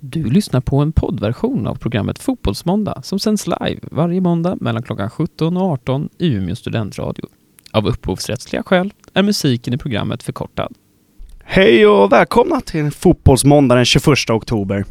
Du 0.00 0.30
lyssnar 0.30 0.60
på 0.60 0.78
en 0.78 0.92
poddversion 0.92 1.66
av 1.66 1.74
programmet 1.74 2.18
Fotbollsmåndag 2.18 3.00
som 3.04 3.18
sänds 3.18 3.46
live 3.46 3.80
varje 3.82 4.20
måndag 4.20 4.56
mellan 4.60 4.82
klockan 4.82 5.10
17 5.10 5.56
och 5.56 5.62
18 5.62 6.08
i 6.18 6.26
Umeå 6.26 6.56
studentradio. 6.56 7.24
Av 7.72 7.86
upphovsrättsliga 7.86 8.62
skäl 8.62 8.92
är 9.14 9.22
musiken 9.22 9.74
i 9.74 9.78
programmet 9.78 10.22
förkortad. 10.22 10.74
Hej 11.44 11.86
och 11.86 12.12
välkomna 12.12 12.60
till 12.60 12.90
Fotbollsmåndag 12.90 13.74
den 13.74 13.84
21 13.84 14.30
oktober. 14.30 14.84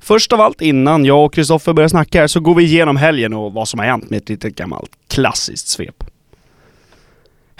Först 0.00 0.32
av 0.32 0.40
allt 0.40 0.60
innan 0.60 1.04
jag 1.04 1.24
och 1.24 1.34
Kristoffer 1.34 1.72
börjar 1.72 1.88
snacka 1.88 2.20
här 2.20 2.26
så 2.26 2.40
går 2.40 2.54
vi 2.54 2.64
igenom 2.64 2.96
helgen 2.96 3.34
och 3.34 3.52
vad 3.52 3.68
som 3.68 3.80
har 3.80 3.86
hänt 3.86 4.10
med 4.10 4.16
ett 4.16 4.28
litet 4.28 4.54
gammalt 4.54 4.90
klassiskt 5.08 5.68
svep. 5.68 6.04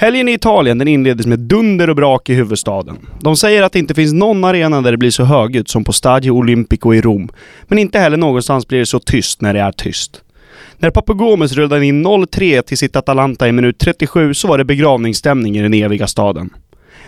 Helgen 0.01 0.29
i 0.29 0.33
Italien 0.33 0.79
den 0.79 0.89
inleddes 0.89 1.27
med 1.27 1.39
dunder 1.39 1.91
och 1.91 1.97
brak 1.97 2.29
i 2.31 2.35
huvudstaden. 2.35 2.99
De 3.21 3.37
säger 3.37 3.63
att 3.63 3.73
det 3.73 3.79
inte 3.79 3.95
finns 3.95 4.13
någon 4.13 4.45
arena 4.45 4.83
där 4.83 4.91
det 4.91 4.99
blir 4.99 5.11
så 5.11 5.25
högljutt 5.25 5.69
som 5.69 5.85
på 5.85 5.93
Stadio 5.93 6.31
Olimpico 6.31 6.95
i 6.95 7.01
Rom. 7.01 7.29
Men 7.69 7.79
inte 7.79 7.99
heller 7.99 8.17
någonstans 8.17 8.69
blir 8.69 8.79
det 8.79 8.87
så 8.87 8.99
tyst 8.99 9.41
när 9.41 9.55
det 9.55 9.61
är 9.61 9.73
tyst. 9.73 10.23
När 10.77 10.91
Papagomes 10.91 11.53
rullade 11.53 11.87
in 11.87 12.07
0-3 12.07 12.63
till 12.63 12.79
sitt 12.79 12.97
Atalanta 12.97 13.49
i 13.49 13.53
minut 13.53 13.79
37 13.79 14.35
så 14.35 14.49
var 14.49 14.59
det 14.59 14.65
begravningsstämning 14.65 15.59
i 15.59 15.63
den 15.63 15.75
eviga 15.75 16.07
staden. 16.07 16.51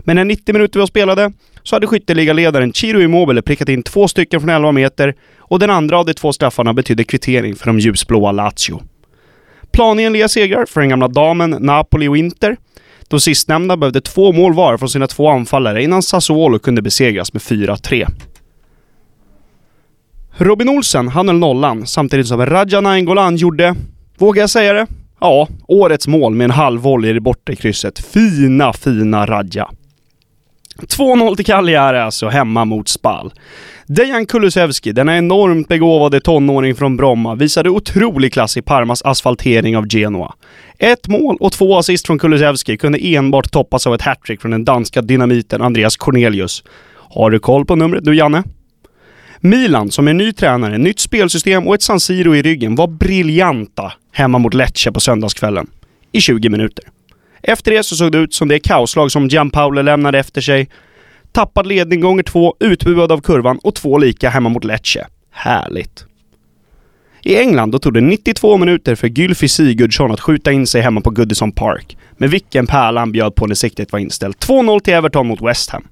Men 0.00 0.16
när 0.16 0.24
90 0.24 0.52
minuter 0.52 0.80
var 0.80 0.86
spelade 0.86 1.32
så 1.62 1.76
hade 1.76 1.86
skytteligaledaren 1.86 2.72
Ciro 2.72 3.00
Immobile 3.00 3.42
prickat 3.42 3.68
in 3.68 3.82
två 3.82 4.08
stycken 4.08 4.40
från 4.40 4.50
11 4.50 4.72
meter 4.72 5.14
och 5.38 5.58
den 5.58 5.70
andra 5.70 5.98
av 5.98 6.06
de 6.06 6.14
två 6.14 6.32
straffarna 6.32 6.72
betydde 6.72 7.04
kvittering 7.04 7.54
för 7.54 7.66
de 7.66 7.78
ljusblåa 7.78 8.32
Lazio. 8.32 8.82
Planenliga 9.72 10.28
segrar 10.28 10.66
för 10.66 10.80
den 10.80 10.90
gamla 10.90 11.08
damen 11.08 11.50
Napoli 11.50 12.08
och 12.08 12.16
Inter. 12.16 12.56
De 13.08 13.20
sistnämnda 13.20 13.76
behövde 13.76 14.00
två 14.00 14.32
mål 14.32 14.54
var 14.54 14.76
från 14.76 14.88
sina 14.88 15.06
två 15.06 15.28
anfallare 15.28 15.82
innan 15.82 16.02
Sassuolo 16.02 16.58
kunde 16.58 16.82
besegras 16.82 17.32
med 17.32 17.42
4-3. 17.42 18.06
Robin 20.36 20.68
Olsen, 20.68 21.08
han 21.08 21.28
höll 21.28 21.38
nollan 21.38 21.86
samtidigt 21.86 22.26
som 22.26 22.46
Raja 22.46 22.80
Nainggolan 22.80 23.36
gjorde, 23.36 23.74
vågar 24.18 24.42
jag 24.42 24.50
säga 24.50 24.72
det? 24.72 24.86
Ja, 25.20 25.48
årets 25.68 26.06
mål 26.06 26.34
med 26.34 26.44
en 26.44 26.50
halv 26.50 26.80
volley 26.80 27.16
i 27.16 27.20
borta 27.20 27.52
i 27.52 27.56
krysset. 27.56 27.98
Fina, 27.98 28.72
fina 28.72 29.26
Raja. 29.26 29.70
2-0 30.78 31.36
till 31.36 31.44
Cagliari 31.44 31.98
alltså, 31.98 32.28
hemma 32.28 32.64
mot 32.64 32.88
Spal. 32.88 33.32
Dejan 33.92 34.26
Kulusevski, 34.26 34.92
denna 34.92 35.18
enormt 35.18 35.68
begåvade 35.68 36.20
tonåring 36.20 36.74
från 36.74 36.96
Bromma, 36.96 37.34
visade 37.34 37.70
otrolig 37.70 38.32
klass 38.32 38.56
i 38.56 38.62
Parmas 38.62 39.02
asfaltering 39.02 39.76
av 39.76 39.86
Genoa. 39.88 40.34
Ett 40.78 41.08
mål 41.08 41.36
och 41.40 41.52
två 41.52 41.78
assist 41.78 42.06
från 42.06 42.18
Kulusevski 42.18 42.76
kunde 42.76 43.06
enbart 43.06 43.50
toppas 43.50 43.86
av 43.86 43.94
ett 43.94 44.02
hattrick 44.02 44.40
från 44.40 44.50
den 44.50 44.64
danska 44.64 45.02
dynamiten 45.02 45.62
Andreas 45.62 45.96
Cornelius. 45.96 46.64
Har 46.94 47.30
du 47.30 47.38
koll 47.38 47.66
på 47.66 47.76
numret 47.76 48.04
nu 48.04 48.14
Janne? 48.14 48.42
Milan, 49.40 49.90
som 49.90 50.08
är 50.08 50.14
ny 50.14 50.32
tränare, 50.32 50.78
nytt 50.78 51.00
spelsystem 51.00 51.66
och 51.68 51.74
ett 51.74 51.82
San 51.82 52.00
Siro 52.00 52.36
i 52.36 52.42
ryggen, 52.42 52.74
var 52.74 52.86
briljanta 52.86 53.92
hemma 54.12 54.38
mot 54.38 54.54
Lecce 54.54 54.92
på 54.92 55.00
söndagskvällen. 55.00 55.66
I 56.12 56.20
20 56.20 56.48
minuter. 56.48 56.84
Efter 57.42 57.70
det 57.70 57.82
så 57.82 57.96
såg 57.96 58.12
det 58.12 58.18
ut 58.18 58.34
som 58.34 58.48
det 58.48 58.58
kaoslag 58.58 59.12
som 59.12 59.28
Gianpaolo 59.28 59.82
lämnade 59.82 60.18
efter 60.18 60.40
sig. 60.40 60.68
Tappad 61.32 61.66
ledning 61.66 62.00
gånger 62.00 62.22
två, 62.22 62.54
utbuad 62.60 63.12
av 63.12 63.20
kurvan 63.20 63.58
och 63.62 63.74
två 63.74 63.98
lika 63.98 64.30
hemma 64.30 64.48
mot 64.48 64.64
Lecce. 64.64 65.06
Härligt. 65.30 66.04
I 67.22 67.36
England 67.36 67.70
då 67.70 67.78
tog 67.78 67.94
det 67.94 68.00
92 68.00 68.56
minuter 68.56 68.94
för 68.94 69.08
Gylfi 69.08 69.48
Sigurdsson 69.48 70.12
att 70.12 70.20
skjuta 70.20 70.52
in 70.52 70.66
sig 70.66 70.82
hemma 70.82 71.00
på 71.00 71.10
Goodison 71.10 71.52
Park. 71.52 71.98
Men 72.12 72.30
vilken 72.30 72.66
pärla 72.66 73.00
han 73.00 73.12
bjöd 73.12 73.34
på 73.34 73.46
när 73.46 73.54
siktet 73.54 73.92
var 73.92 73.98
inställt. 73.98 74.46
2-0 74.46 74.80
till 74.80 74.94
Everton 74.94 75.26
mot 75.26 75.42
West 75.42 75.70
Ham. 75.70 75.88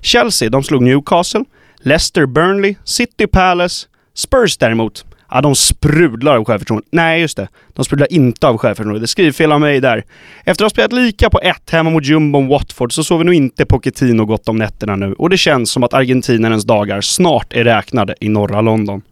Chelsea, 0.00 0.50
de 0.50 0.62
slog 0.62 0.82
Newcastle. 0.82 1.44
Leicester 1.82 2.26
Burnley, 2.26 2.74
City 2.84 3.26
Palace. 3.26 3.86
Spurs 4.14 4.56
däremot, 4.56 5.04
ja 5.30 5.40
de 5.40 5.54
sprudlar 5.54 6.36
av 6.36 6.44
självförtroende. 6.44 6.86
Nej, 6.90 7.20
just 7.20 7.36
det. 7.36 7.48
De 7.74 7.84
sprudlar 7.84 8.12
inte 8.12 8.46
av 8.48 8.58
självförtroende. 8.58 9.00
Det 9.00 9.06
skrivfel 9.06 9.52
av 9.52 9.60
mig 9.60 9.80
där. 9.80 10.04
Efter 10.38 10.50
att 10.50 10.60
ha 10.60 10.70
spelat 10.70 10.92
lika 10.92 11.30
på 11.30 11.40
ett 11.40 11.70
hemma 11.70 11.90
mot 11.90 12.04
Jumbon 12.04 12.48
Watford 12.48 12.92
så 12.92 13.04
sover 13.04 13.24
nog 13.24 13.34
inte 13.34 13.66
Pochettino 13.66 14.24
gott 14.24 14.48
om 14.48 14.56
nätterna 14.56 14.96
nu 14.96 15.12
och 15.12 15.30
det 15.30 15.38
känns 15.38 15.70
som 15.70 15.82
att 15.82 15.94
argentinarens 15.94 16.64
dagar 16.64 17.00
snart 17.00 17.52
är 17.52 17.64
räknade 17.64 18.14
i 18.20 18.28
norra 18.28 18.60
London. 18.60 19.02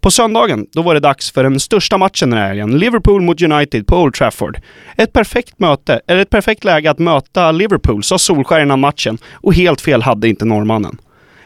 På 0.00 0.10
söndagen, 0.10 0.66
då 0.72 0.82
var 0.82 0.94
det 0.94 1.00
dags 1.00 1.32
för 1.32 1.42
den 1.42 1.60
största 1.60 1.98
matchen 1.98 2.30
den 2.30 2.38
här 2.38 2.48
helgen. 2.48 2.78
Liverpool 2.78 3.22
mot 3.22 3.42
United 3.42 3.86
på 3.86 3.96
Old 3.96 4.14
Trafford. 4.14 4.60
Ett 4.96 5.12
perfekt 5.12 5.58
möte, 5.58 6.00
eller 6.06 6.20
ett 6.22 6.30
perfekt 6.30 6.64
läge 6.64 6.90
att 6.90 6.98
möta 6.98 7.52
Liverpool, 7.52 8.02
sa 8.02 8.18
Solskär 8.18 8.60
innan 8.60 8.80
matchen. 8.80 9.18
Och 9.32 9.54
helt 9.54 9.80
fel 9.80 10.02
hade 10.02 10.28
inte 10.28 10.44
norrmannen. 10.44 10.98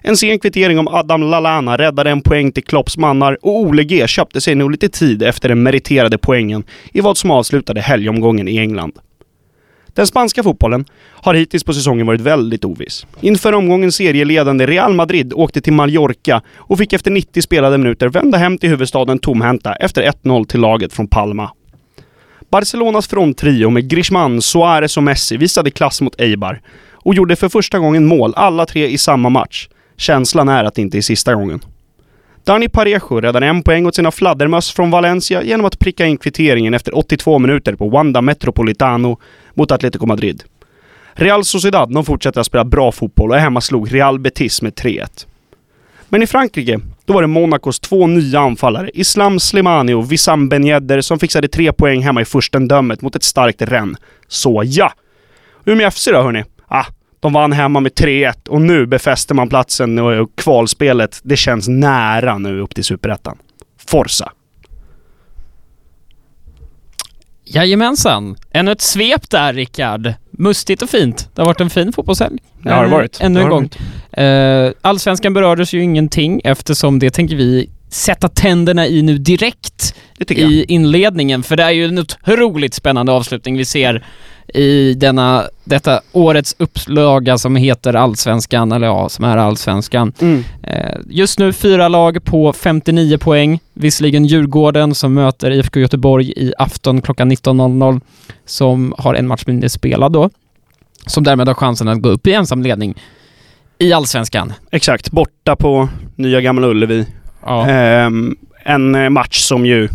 En 0.09 0.17
sen 0.17 0.39
kvittering 0.39 0.79
om 0.79 0.89
Adam 0.89 1.23
Lallana 1.23 1.77
räddade 1.77 2.11
en 2.11 2.21
poäng 2.21 2.53
till 2.53 2.65
Klopps 2.65 2.97
mannar 2.97 3.39
och 3.43 3.61
Ole 3.61 3.85
G 3.85 4.07
köpte 4.07 4.41
sig 4.41 4.55
nog 4.55 4.71
lite 4.71 4.89
tid 4.89 5.23
efter 5.23 5.49
den 5.49 5.63
meriterade 5.63 6.19
poängen 6.19 6.65
i 6.93 7.01
vad 7.01 7.19
som 7.19 7.31
avslutade 7.31 7.81
helgomgången 7.81 8.49
i 8.49 8.59
England. 8.59 8.93
Den 9.87 10.07
spanska 10.07 10.43
fotbollen 10.43 10.85
har 10.99 11.35
hittills 11.35 11.65
på 11.65 11.75
säsongen 11.75 12.07
varit 12.07 12.21
väldigt 12.21 12.65
oviss. 12.65 13.07
Inför 13.21 13.53
omgången 13.53 13.93
serieledande 13.93 14.67
Real 14.67 14.95
Madrid 14.95 15.33
åkte 15.33 15.61
till 15.61 15.73
Mallorca 15.73 16.43
och 16.57 16.79
fick 16.79 16.93
efter 16.93 17.11
90 17.11 17.43
spelade 17.43 17.79
minuter 17.79 18.09
vända 18.09 18.39
hem 18.39 18.59
till 18.59 18.71
huvudstaden 18.71 19.19
tomhänta 19.19 19.75
efter 19.75 20.03
1-0 20.03 20.47
till 20.47 20.61
laget 20.61 20.93
från 20.93 21.09
Palma. 21.09 21.51
Barcelonas 22.51 23.09
fronttrio 23.09 23.71
med 23.71 23.89
Griezmann, 23.89 24.43
Suarez 24.43 24.97
och 24.97 25.03
Messi 25.03 25.37
visade 25.37 25.71
klass 25.71 26.01
mot 26.01 26.21
Eibar 26.21 26.61
och 26.93 27.15
gjorde 27.15 27.37
för 27.37 27.49
första 27.49 27.79
gången 27.79 28.07
mål, 28.07 28.33
alla 28.37 28.67
tre 28.67 28.87
i 28.87 28.99
samma 28.99 29.29
match. 29.29 29.69
Känslan 29.97 30.49
är 30.49 30.65
att 30.65 30.75
det 30.75 30.83
inte 30.83 30.99
är 30.99 31.03
sista 31.03 31.35
gången. 31.35 31.61
Dani 32.45 32.69
Parejo 32.69 33.21
räddade 33.21 33.47
en 33.47 33.63
poäng 33.63 33.87
åt 33.87 33.95
sina 33.95 34.11
fladdermöss 34.11 34.73
från 34.73 34.91
Valencia 34.91 35.43
genom 35.43 35.67
att 35.67 35.79
pricka 35.79 36.07
in 36.07 36.17
kvitteringen 36.17 36.75
efter 36.75 36.99
82 36.99 37.39
minuter 37.39 37.75
på 37.75 37.89
Wanda 37.89 38.23
Metropolitano 38.23 39.19
mot 39.55 39.71
Atletico 39.71 40.07
Madrid. 40.07 40.43
Real 41.13 41.45
Sociedad 41.45 41.95
de 41.95 42.05
fortsätter 42.05 42.41
att 42.41 42.47
spela 42.47 42.65
bra 42.65 42.93
fotboll 42.93 43.31
och 43.31 43.37
hemma 43.37 43.61
slog 43.61 43.95
Real 43.95 44.19
Betis 44.19 44.63
med 44.63 44.75
3-1. 44.75 45.27
Men 46.09 46.23
i 46.23 46.27
Frankrike, 46.27 46.81
då 47.05 47.13
var 47.13 47.23
det 47.23 47.29
Monacos 47.29 47.81
två 47.81 48.07
nya 48.07 48.41
anfallare, 48.41 48.91
Islam 48.95 49.41
Slimani 49.41 49.95
och 49.95 50.13
Wissam 50.13 50.49
Ben 50.49 50.65
Yedder, 50.65 51.01
som 51.01 51.19
fixade 51.19 51.49
tre 51.49 51.73
poäng 51.73 52.03
hemma 52.03 52.21
i 52.21 52.25
furstendömet 52.25 53.03
mot 53.03 53.17
ett 53.17 53.23
starkt 53.23 53.63
Rennes. 53.63 53.99
Så 54.29 54.63
ja! 54.67 54.93
Umeå 55.65 55.91
FC 55.91 56.09
då 56.13 56.23
hörni? 56.23 56.45
Ah, 56.69 56.85
de 57.27 57.33
vann 57.33 57.53
hemma 57.53 57.81
med 57.81 57.93
3-1 57.93 58.49
och 58.49 58.61
nu 58.61 58.87
befäster 58.87 59.35
man 59.35 59.49
platsen 59.49 59.99
och 59.99 60.31
kvalspelet, 60.37 61.21
det 61.23 61.37
känns 61.37 61.69
nära 61.69 62.39
nu 62.39 62.61
upp 62.61 62.75
till 62.75 62.85
Superettan. 62.85 63.39
Forza! 63.87 64.33
Jajamensan! 67.45 68.37
Ännu 68.51 68.73
ett 68.73 68.81
svep 68.81 69.31
där 69.31 69.53
Rickard. 69.53 70.13
Mustigt 70.31 70.83
och 70.83 70.91
fint. 70.91 71.31
Det 71.35 71.43
har 71.43 71.47
varit 71.47 71.61
en 71.61 71.71
fin 71.71 71.93
fotbollshelg. 71.93 72.39
Det 72.63 72.73
har 72.73 72.85
det 72.85 72.91
varit. 72.91 73.21
Ännu 73.21 73.41
en 73.41 73.49
gång. 73.49 73.71
Eh, 74.13 74.73
Allsvenskan 74.81 75.35
berördes 75.35 75.73
ju 75.73 75.83
ingenting 75.83 76.41
eftersom 76.45 76.99
det 76.99 77.11
tänker 77.11 77.37
vi 77.37 77.71
sätta 77.89 78.29
tänderna 78.29 78.87
i 78.87 79.03
nu 79.03 79.19
direkt 79.19 79.95
i 80.29 80.65
inledningen, 80.65 81.43
för 81.43 81.57
det 81.57 81.63
är 81.63 81.71
ju 81.71 81.85
en 81.85 81.99
otroligt 81.99 82.75
spännande 82.75 83.13
avslutning 83.13 83.57
vi 83.57 83.65
ser 83.65 84.05
i 84.55 84.95
denna, 84.95 85.45
detta 85.65 86.01
årets 86.13 86.57
upplaga 86.59 87.39
som 87.39 87.57
heter 87.57 87.95
Allsvenskan, 87.95 88.73
eller 88.73 88.87
ja, 88.87 89.09
som 89.09 89.25
är 89.25 89.37
Allsvenskan. 89.37 90.13
Mm. 90.21 90.45
Eh, 90.63 90.97
Just 91.07 91.39
nu 91.39 91.53
fyra 91.53 91.89
lag 91.89 92.25
på 92.25 92.53
59 92.53 93.19
poäng. 93.19 93.61
Visserligen 93.75 94.27
Djurgården 94.27 94.95
som 94.95 95.15
möter 95.15 95.51
IFK 95.51 95.81
Göteborg 95.81 96.33
i 96.37 96.53
afton 96.59 97.03
klockan 97.03 97.33
19.00 97.33 98.01
som 98.45 98.95
har 98.99 99.15
en 99.15 99.27
match 99.27 99.43
mindre 99.47 99.69
spelad 99.69 100.13
då. 100.13 100.31
Som 101.07 101.25
därmed 101.25 101.49
har 101.49 101.55
chansen 101.55 101.89
att 101.89 102.03
gå 102.03 102.09
upp 102.09 102.27
i 102.27 102.33
ensam 102.33 102.63
ledning 102.63 102.95
i 103.79 103.93
Allsvenskan. 103.93 104.53
Exakt, 104.71 105.11
borta 105.11 105.57
på 105.57 105.89
Nya 106.17 106.41
Gamla 106.41 106.67
Ullevi. 106.67 107.07
Ja. 107.47 107.69
Ehm, 107.69 108.37
en 108.65 108.95
eh, 108.95 109.11
match 109.11 109.39
som 109.41 109.67
ju... 109.67 109.89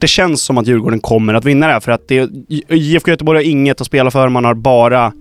Det 0.00 0.08
känns 0.08 0.42
som 0.42 0.58
att 0.58 0.66
Djurgården 0.66 1.00
kommer 1.00 1.34
att 1.34 1.44
vinna 1.44 1.66
det 1.66 1.72
här 1.72 1.80
för 1.80 1.92
att 1.92 2.08
det, 2.08 2.30
IFK 2.68 3.10
Göteborg 3.10 3.38
har 3.38 3.50
inget 3.50 3.80
att 3.80 3.86
spela 3.86 4.10
för, 4.10 4.28
man 4.28 4.44
har 4.44 4.54
bara 4.54 5.12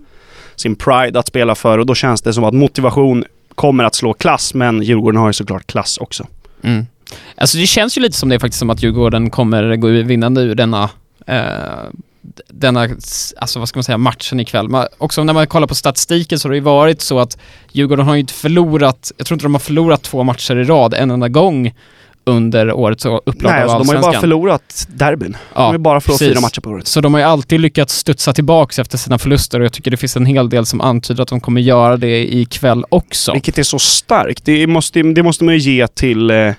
sin 0.56 0.76
pride 0.76 1.20
att 1.20 1.28
spela 1.28 1.56
för 1.56 1.78
och 1.78 1.86
då 1.86 1.96
känns 1.96 2.22
det 2.22 2.34
som 2.34 2.44
att 2.44 2.54
motivation 2.54 3.26
kommer 3.56 3.84
att 3.84 3.96
slå 3.96 4.14
klass, 4.14 4.54
men 4.54 4.82
Djurgården 4.84 5.20
har 5.22 5.28
ju 5.28 5.34
såklart 5.34 5.68
klass 5.68 5.98
också. 5.98 6.28
Mm. 6.62 6.86
Alltså 7.36 7.58
det 7.58 7.68
känns 7.68 7.98
ju 7.98 8.02
lite 8.02 8.18
som 8.18 8.30
det 8.30 8.36
är 8.36 8.40
faktiskt 8.40 8.60
som 8.60 8.70
att 8.70 8.84
Djurgården 8.84 9.30
kommer 9.30 9.76
gå 9.76 9.88
vinnande 9.88 10.42
ur 10.42 10.56
denna 10.56 10.90
eh, 11.28 11.36
denna, 12.48 12.88
alltså 13.38 13.60
vad 13.60 13.70
ska 13.70 13.78
man 13.78 13.84
säga, 13.84 13.98
matchen 13.98 14.40
ikväll. 14.40 14.70
Man, 14.70 14.88
också 14.98 15.24
när 15.24 15.34
man 15.34 15.48
kollar 15.48 15.68
på 15.68 15.76
statistiken 15.76 16.40
så 16.40 16.48
har 16.48 16.52
det 16.52 16.58
ju 16.58 16.64
varit 16.64 17.02
så 17.02 17.20
att 17.20 17.38
Djurgården 17.72 18.06
har 18.06 18.14
ju 18.14 18.20
inte 18.20 18.34
förlorat, 18.34 19.12
jag 19.18 19.28
tror 19.28 19.36
inte 19.36 19.46
de 19.46 19.54
har 19.54 19.60
förlorat 19.60 20.04
två 20.04 20.24
matcher 20.24 20.56
i 20.56 20.64
rad 20.64 20.94
en 20.94 21.12
enda 21.12 21.28
gång 21.28 21.74
under 22.30 22.72
årets 22.74 23.06
upplaga 23.06 23.56
Nej, 23.56 23.64
av 23.64 23.70
alltså, 23.70 23.84
de 23.84 23.88
har 23.88 23.96
ju 23.96 24.12
bara 24.12 24.20
förlorat 24.22 24.88
derbyn. 24.96 25.32
de 25.32 25.38
Ja, 25.56 25.62
har 25.66 25.74
ju 25.74 25.78
bara 25.78 26.02
förlorat 26.02 26.20
precis. 26.20 26.34
fyra 26.34 26.42
matcher 26.42 26.62
på 26.62 26.70
året. 26.70 26.88
Så 26.88 27.02
de 27.02 27.14
har 27.14 27.22
ju 27.22 27.28
alltid 27.28 27.60
lyckats 27.60 27.96
studsa 27.96 28.34
tillbaks 28.34 28.80
efter 28.80 28.98
sina 28.98 29.18
förluster 29.18 29.60
och 29.60 29.66
jag 29.66 29.74
tycker 29.74 29.92
det 29.92 29.98
finns 29.98 30.16
en 30.18 30.26
hel 30.26 30.50
del 30.50 30.66
som 30.66 30.82
antyder 30.82 31.24
att 31.24 31.30
de 31.30 31.42
kommer 31.42 31.62
göra 31.62 31.98
det 31.98 32.34
ikväll 32.36 32.86
också. 32.90 33.34
Vilket 33.34 33.58
är 33.58 33.64
så 33.64 33.80
starkt. 33.80 34.46
Det 34.46 34.68
måste, 34.68 35.02
det 35.02 35.24
måste 35.24 35.44
man 35.44 35.54
ju 35.58 35.60
ge 35.74 35.88
till, 35.88 36.30
eh, 36.32 36.54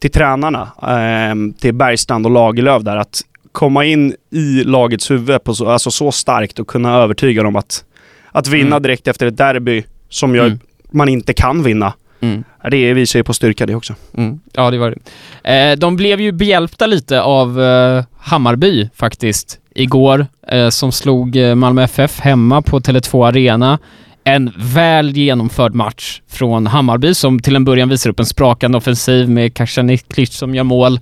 till 0.00 0.10
tränarna. 0.10 0.62
Eh, 0.82 1.60
till 1.60 1.74
Bergstrand 1.74 2.26
och 2.26 2.32
Lagerlöf 2.32 2.82
där. 2.82 2.96
Att 2.96 3.20
komma 3.52 3.84
in 3.84 4.14
i 4.30 4.64
lagets 4.64 5.10
huvud 5.10 5.44
på 5.44 5.54
så, 5.54 5.68
alltså 5.68 5.90
så 5.90 6.12
starkt 6.12 6.58
och 6.58 6.66
kunna 6.66 6.94
övertyga 6.96 7.42
dem 7.42 7.56
att, 7.56 7.84
att 8.32 8.46
vinna 8.48 8.66
Mm. 8.76 8.82
direkt 8.82 9.08
efter 9.08 9.26
ett 9.26 9.36
derby 9.36 9.84
som 10.08 10.34
gör, 10.34 10.46
Mm. 10.46 10.58
man 10.90 11.08
inte 11.08 11.32
kan 11.32 11.62
vinna. 11.62 11.92
Mm. 12.24 12.44
Det 12.70 12.94
visar 12.94 13.18
ju 13.18 13.24
på 13.24 13.34
styrka 13.34 13.66
det 13.66 13.74
också. 13.74 13.94
Mm. 14.16 14.40
Ja, 14.52 14.70
det 14.70 14.78
var 14.78 14.94
det. 15.42 15.54
Eh, 15.54 15.76
de 15.76 15.96
blev 15.96 16.20
ju 16.20 16.32
behjälpta 16.32 16.86
lite 16.86 17.22
av 17.22 17.62
eh, 17.62 18.04
Hammarby 18.18 18.88
faktiskt 18.94 19.58
igår, 19.74 20.26
eh, 20.48 20.68
som 20.68 20.92
slog 20.92 21.36
eh, 21.36 21.54
Malmö 21.54 21.82
FF 21.82 22.20
hemma 22.20 22.62
på 22.62 22.80
Tele2 22.80 23.28
Arena. 23.28 23.78
En 24.24 24.52
väl 24.56 25.16
genomförd 25.16 25.74
match 25.74 26.20
från 26.28 26.66
Hammarby 26.66 27.14
som 27.14 27.40
till 27.40 27.56
en 27.56 27.64
början 27.64 27.88
visar 27.88 28.10
upp 28.10 28.20
en 28.20 28.26
sprakande 28.26 28.78
offensiv 28.78 29.30
med 29.30 29.54
Kasaniklic 29.54 30.32
som 30.32 30.54
gör 30.54 30.64
mål. 30.64 31.00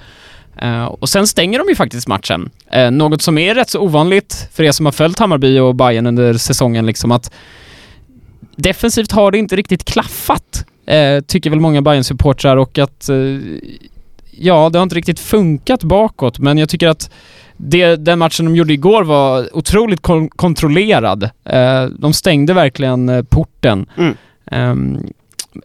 Eh, 0.62 0.84
och 0.84 1.08
sen 1.08 1.26
stänger 1.26 1.58
de 1.58 1.69
ju 1.69 1.74
faktiskt 1.74 2.08
matchen. 2.08 2.50
Eh, 2.72 2.90
något 2.90 3.22
som 3.22 3.38
är 3.38 3.54
rätt 3.54 3.70
så 3.70 3.80
ovanligt 3.80 4.48
för 4.52 4.62
er 4.64 4.72
som 4.72 4.86
har 4.86 4.92
följt 4.92 5.19
Hammarby 5.19 5.58
och 5.58 5.74
Bayern 5.74 6.06
under 6.06 6.34
säsongen, 6.34 6.86
liksom 6.86 7.12
att 7.12 7.30
defensivt 8.56 9.12
har 9.12 9.30
det 9.30 9.38
inte 9.38 9.56
riktigt 9.56 9.84
klaffat, 9.84 10.64
eh, 10.93 11.21
tycker 11.21 11.50
väl 11.50 11.61
många 11.61 11.83
bayern 11.83 12.05
supportrar 12.05 12.56
och 12.56 12.79
att 12.79 13.09
eh, 13.09 13.17
ja, 14.31 14.71
det 14.73 14.79
har 14.79 14.83
inte 14.83 14.94
riktigt 14.97 15.21
funkat 15.21 15.85
bakåt, 15.85 16.39
men 16.39 16.59
jag 16.59 16.69
tycker 16.69 16.89
att 16.89 17.11
det, 17.56 17.97
den 17.97 18.19
matchen 18.19 18.44
de 18.47 18.56
gjorde 18.56 18.73
igår 18.73 19.05
var 19.05 19.56
otroligt 19.56 20.03
kon- 20.03 20.29
kontrollerad. 20.29 21.23
Eh, 21.44 21.85
de 21.99 22.12
stängde 22.12 22.55
verkligen 22.55 23.09
eh, 23.09 23.23
porten. 23.23 23.87
Mm. 23.99 24.17
Ehm, 24.47 24.99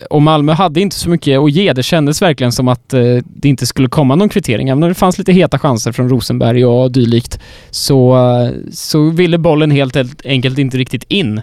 och 0.09 0.21
Malmö 0.21 0.53
hade 0.53 0.81
inte 0.81 0.95
så 0.95 1.09
mycket 1.09 1.39
att 1.39 1.51
ge. 1.51 1.73
Det 1.73 1.83
kändes 1.83 2.21
verkligen 2.21 2.51
som 2.51 2.67
att 2.67 2.93
eh, 2.93 3.17
det 3.23 3.49
inte 3.49 3.65
skulle 3.65 3.89
komma 3.89 4.15
någon 4.15 4.29
kvittering. 4.29 4.69
Även 4.69 4.83
om 4.83 4.89
det 4.89 4.95
fanns 4.95 5.17
lite 5.17 5.31
heta 5.31 5.59
chanser 5.59 5.91
från 5.91 6.09
Rosenberg 6.09 6.65
och 6.65 6.91
dylikt 6.91 7.39
så, 7.69 8.15
eh, 8.15 8.51
så 8.71 9.09
ville 9.09 9.37
bollen 9.37 9.71
helt 9.71 10.25
enkelt 10.25 10.57
inte 10.57 10.77
riktigt 10.77 11.03
in. 11.07 11.41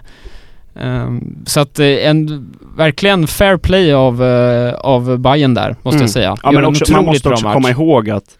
Ehm, 0.79 1.35
så 1.45 1.59
att 1.59 1.79
eh, 1.79 1.87
en 1.87 2.53
verkligen 2.77 3.27
fair 3.27 3.57
play 3.57 3.93
av, 3.93 4.21
uh, 4.21 4.73
av 4.73 5.17
Bayern 5.19 5.53
där, 5.53 5.75
måste 5.81 5.95
Mm. 5.95 6.01
jag 6.01 6.09
säga. 6.09 6.35
Ja, 6.43 6.49
Gör 6.51 6.53
men 6.61 6.63
en 6.63 6.69
också, 6.69 6.91
man 6.93 7.05
måste 7.05 7.29
också 7.29 7.45
match. 7.45 7.53
komma 7.53 7.69
ihåg 7.69 8.09
att 8.09 8.37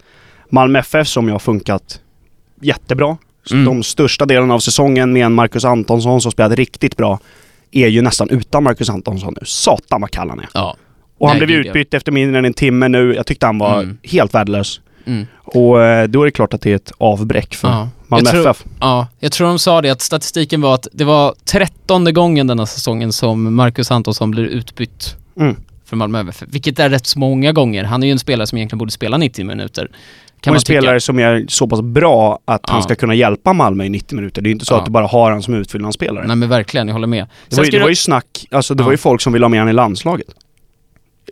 Malmö 0.50 0.80
FF 0.80 1.08
som 1.08 1.26
ju 1.26 1.32
har 1.32 1.40
funkat 1.40 2.00
jättebra. 2.62 3.18
Mm. 3.52 3.66
De 3.66 3.84
största 3.84 4.26
delen 4.26 4.52
av 4.52 4.60
säsongen 4.60 5.14
med 5.14 5.26
en 5.26 5.34
Marcus 5.34 5.66
Antonsson 5.66 6.22
som 6.22 6.32
spelat 6.32 6.52
riktigt 6.52 6.98
bra 6.98 7.20
är 7.72 7.88
ju 7.88 8.02
nästan 8.02 8.30
utan 8.30 8.64
Marcus 8.64 8.90
Antonsson 8.90 9.34
nu. 9.40 9.46
Satan 9.46 10.02
vad 10.02 10.12
kall 10.12 10.30
han 10.30 10.40
är. 10.40 10.50
Ja. 10.54 10.76
Och 11.18 11.28
han 11.30 11.38
Nej, 11.38 11.48
blev 11.48 11.60
utbytt 11.60 11.94
efter 11.94 12.12
mindre 12.12 12.40
än 12.40 12.46
en 12.46 12.54
timme 12.54 12.88
nu. 12.88 13.16
Jag 13.16 13.26
tyckte 13.26 13.46
han 13.46 13.58
var 13.58 13.82
Mm. 13.82 13.98
helt 14.04 14.34
värdelös. 14.34 14.82
Mm. 15.06 15.28
Och 15.44 15.82
eh, 15.84 16.08
då 16.08 16.22
är 16.22 16.26
det 16.26 16.32
klart 16.32 16.54
att 16.54 16.62
det 16.62 16.72
är 16.72 16.76
ett 16.76 16.92
avbräck 16.98 17.56
för 17.56 17.68
Ja. 17.68 17.90
Malmö 18.08 18.30
Jag 18.30 18.34
tror- 18.34 18.50
FF. 18.52 18.64
Ja, 18.80 19.08
jag 19.20 19.32
tror 19.32 19.48
de 19.48 19.60
sa 19.60 19.82
det 19.82 19.90
att 19.90 20.02
statistiken 20.02 20.62
var 20.62 20.76
att 20.76 20.88
det 20.94 21.04
var 21.04 21.36
trettonde 21.46 22.12
gången 22.12 22.48
denna 22.48 22.66
säsongen 22.66 23.14
som 23.14 23.56
Marcus 23.56 23.92
Antonsson 23.92 24.32
blir 24.32 24.44
utbytt 24.44 25.16
Mm. 25.40 25.56
för 25.86 25.96
Malmö 25.96 26.20
FF, 26.30 26.48
vilket 26.52 26.80
är 26.80 26.90
rätt 26.90 27.06
så 27.08 27.20
många 27.20 27.52
gånger. 27.52 27.84
Han 27.84 28.04
är 28.04 28.08
ju 28.08 28.12
en 28.12 28.20
spelare 28.20 28.48
som 28.48 28.58
egentligen 28.58 28.78
borde 28.80 28.92
spela 28.92 29.18
90 29.18 29.46
minuter. 29.46 29.90
Kan 30.42 30.52
och 30.52 30.56
en 30.56 30.62
spelare 30.62 31.00
som 31.02 31.20
är 31.20 31.46
så 31.50 31.68
pass 31.68 31.82
bra 31.82 32.40
att 32.46 32.62
Ja. 32.68 32.74
han 32.74 32.84
ska 32.84 32.96
kunna 32.96 33.14
hjälpa 33.16 33.54
Malmö 33.54 33.84
i 33.84 33.90
90 33.90 34.16
minuter. 34.16 34.42
Det 34.42 34.50
är 34.50 34.52
inte 34.52 34.66
så 34.66 34.74
Ja. 34.74 34.78
att 34.80 34.86
du 34.86 34.92
bara 34.92 35.08
har 35.08 35.32
han 35.32 35.42
som 35.42 35.54
utfyllnadsspelare. 35.54 36.28
Nej 36.28 36.36
men 36.36 36.50
verkligen, 36.50 36.88
jag 36.88 36.94
håller 36.94 37.08
med. 37.08 37.28
Det 37.50 37.58
var, 37.58 37.64
ju, 37.64 37.72
det 37.72 37.80
var 37.80 37.90
ju 37.90 37.96
snack, 37.96 38.46
alltså 38.52 38.74
det 38.76 38.82
Ja. 38.82 38.86
var 38.86 38.92
ju 38.92 38.98
folk 38.98 39.22
som 39.22 39.34
ville 39.34 39.46
ha 39.46 39.50
med 39.50 39.60
han 39.60 39.70
i 39.70 39.74
landslaget. 39.74 40.28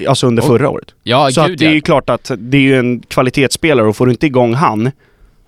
Alltså 0.07 0.27
under 0.27 0.43
Oj. 0.43 0.47
förra 0.47 0.69
året. 0.69 0.87
Ja, 1.03 1.31
så 1.31 1.41
gud 1.43 1.51
att 1.51 1.59
det 1.59 1.65
är 1.65 1.69
ju 1.69 1.75
ja. 1.75 1.81
klart 1.81 2.09
att 2.09 2.31
det 2.37 2.57
är 2.57 2.61
ju 2.61 2.79
en 2.79 2.99
kvalitetsspelare 2.99 3.87
och 3.87 3.95
får 3.95 4.05
du 4.05 4.11
inte 4.11 4.25
igång 4.25 4.53
han 4.53 4.91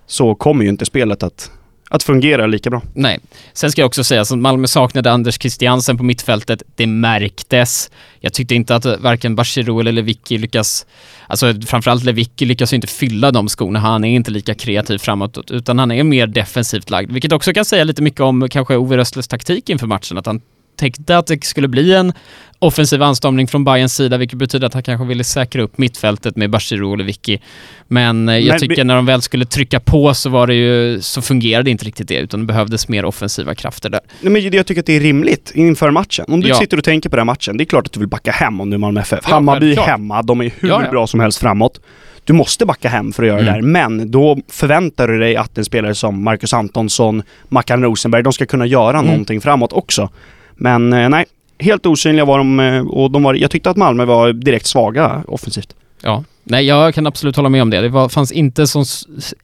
så 0.06 0.34
kommer 0.34 0.64
ju 0.64 0.70
inte 0.70 0.84
spelet 0.84 1.22
att, 1.22 1.50
att 1.90 2.02
fungera 2.02 2.46
lika 2.46 2.70
bra. 2.70 2.82
Nej. 2.94 3.20
Sen 3.52 3.70
ska 3.70 3.80
jag 3.80 3.86
också 3.86 4.04
säga 4.04 4.20
att 4.20 4.38
Malmö 4.38 4.66
saknade 4.66 5.12
Anders 5.12 5.38
Christiansen 5.40 5.96
på 5.96 6.04
mittfältet. 6.04 6.62
Det 6.74 6.86
märktes. 6.86 7.90
Jag 8.20 8.32
tyckte 8.32 8.54
inte 8.54 8.76
att 8.76 8.84
varken 9.00 9.36
Bachirou 9.36 9.80
eller 9.80 9.92
Lewicki 9.92 10.38
lyckas, 10.38 10.86
alltså 11.26 11.54
framförallt 11.66 12.04
Lewicki 12.04 12.44
lyckas 12.44 12.72
inte 12.72 12.86
fylla 12.86 13.30
de 13.30 13.48
skorna. 13.48 13.78
Han 13.78 14.04
är 14.04 14.08
inte 14.08 14.30
lika 14.30 14.54
kreativ 14.54 14.98
framåt, 14.98 15.50
utan 15.50 15.78
han 15.78 15.90
är 15.90 16.04
mer 16.04 16.26
defensivt 16.26 16.90
lagd. 16.90 17.12
Vilket 17.12 17.32
också 17.32 17.52
kan 17.52 17.64
säga 17.64 17.84
lite 17.84 18.02
mycket 18.02 18.20
om 18.20 18.48
kanske 18.50 18.76
Ove 18.76 18.96
Röstlers 18.96 19.28
taktik 19.28 19.70
inför 19.70 19.86
matchen. 19.86 20.18
Att 20.18 20.26
han 20.26 20.40
tänkte 20.76 21.18
att 21.18 21.26
det 21.26 21.44
skulle 21.44 21.68
bli 21.68 21.94
en 21.94 22.12
offensiv 22.58 23.02
anstormning 23.02 23.48
från 23.48 23.64
Bayerns 23.64 23.94
sida, 23.94 24.16
vilket 24.16 24.38
betyder 24.38 24.66
att 24.66 24.74
han 24.74 24.82
kanske 24.82 25.06
ville 25.06 25.24
säkra 25.24 25.62
upp 25.62 25.78
mittfältet 25.78 26.36
med 26.36 26.50
Bachirou 26.50 26.90
och 26.90 26.98
Lewicki. 26.98 27.40
Men 27.88 28.28
eh, 28.28 28.36
jag 28.38 28.52
Men 28.52 28.60
tycker 28.60 28.84
när 28.84 28.96
de 28.96 29.06
väl 29.06 29.22
skulle 29.22 29.44
trycka 29.44 29.80
på 29.80 30.14
så 30.14 30.30
var 30.30 30.46
det 30.46 30.54
ju, 30.54 31.00
så 31.00 31.22
fungerade 31.22 31.70
inte 31.70 31.84
riktigt 31.84 32.08
det, 32.08 32.14
utan 32.18 32.40
det 32.40 32.46
behövdes 32.46 32.88
mer 32.88 33.04
offensiva 33.04 33.54
krafter 33.54 33.90
där. 33.90 34.00
Nej, 34.20 34.32
men 34.32 34.50
jag 34.50 34.66
tycker 34.66 34.80
att 34.82 34.86
det 34.86 34.96
är 34.96 35.00
rimligt 35.00 35.52
inför 35.54 35.90
matchen. 35.90 36.24
Om 36.28 36.40
du 36.40 36.48
Ja. 36.48 36.54
sitter 36.54 36.76
och 36.76 36.84
tänker 36.84 37.08
på 37.10 37.16
den 37.16 37.26
matchen, 37.26 37.56
det 37.56 37.64
är 37.64 37.66
klart 37.66 37.86
att 37.86 37.92
du 37.92 38.00
vill 38.00 38.08
backa 38.08 38.30
hem 38.30 38.60
om 38.60 38.70
du 38.70 38.74
är 38.74 38.78
Malmö 38.78 39.00
FF. 39.00 39.20
Ja, 39.22 39.30
Hammarby 39.34 39.66
självklart. 39.66 39.86
hemma, 39.88 40.22
de 40.22 40.40
är 40.40 40.50
hur 40.58 40.68
Ja, 40.68 40.82
ja. 40.84 40.90
bra 40.90 41.06
som 41.06 41.20
helst 41.20 41.38
framåt. 41.38 41.80
Du 42.24 42.32
måste 42.32 42.66
backa 42.66 42.88
hem 42.88 43.12
för 43.12 43.22
att 43.22 43.26
göra 43.28 43.40
Mm. 43.40 43.52
det 43.54 43.60
där, 43.60 43.62
men 43.96 44.10
då 44.10 44.38
förväntar 44.48 45.08
du 45.08 45.18
dig 45.18 45.36
att 45.36 45.58
en 45.58 45.64
spelare 45.64 45.94
som 45.94 46.22
Marcus 46.24 46.52
Antonsson, 46.54 47.22
Mackan 47.48 47.82
Rosenberg, 47.82 48.22
de 48.22 48.32
ska 48.32 48.46
kunna 48.46 48.66
göra 48.66 48.98
Mm. 48.98 49.10
någonting 49.10 49.40
framåt 49.40 49.72
också. 49.72 50.10
Men 50.56 50.92
eh, 50.92 51.08
nej, 51.08 51.24
helt 51.58 51.86
osynliga 51.86 52.24
var 52.24 52.38
de 52.38 52.60
eh, 52.60 52.86
och 52.86 53.10
de 53.10 53.22
var, 53.22 53.34
jag 53.34 53.50
tyckte 53.50 53.70
att 53.70 53.76
Malmö 53.76 54.04
var 54.04 54.32
direkt 54.32 54.66
svaga 54.66 55.22
offensivt. 55.28 55.74
Ja, 56.02 56.24
nej 56.44 56.64
jag 56.66 56.94
kan 56.94 57.06
absolut 57.06 57.36
hålla 57.36 57.48
med 57.48 57.62
om 57.62 57.70
det. 57.70 57.80
Det 57.80 57.88
var, 57.88 58.08
fanns 58.08 58.32
inte 58.32 58.66
sån 58.66 58.84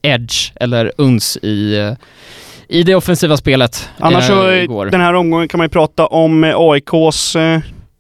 edge 0.03 0.53
eller 0.61 0.93
uns 0.99 1.37
i, 1.43 1.79
eh, 1.79 1.93
i 2.69 2.83
det 2.83 2.95
offensiva 2.95 3.37
spelet 3.37 3.89
Annars 3.99 4.27
så, 4.27 4.51
igår. 4.53 4.87
den 4.87 5.01
här 5.01 5.15
omgången 5.15 5.49
kan 5.49 5.59
man 5.59 5.65
ju 5.65 5.69
prata 5.69 6.07
om 6.07 6.45
AIKs 6.57 7.37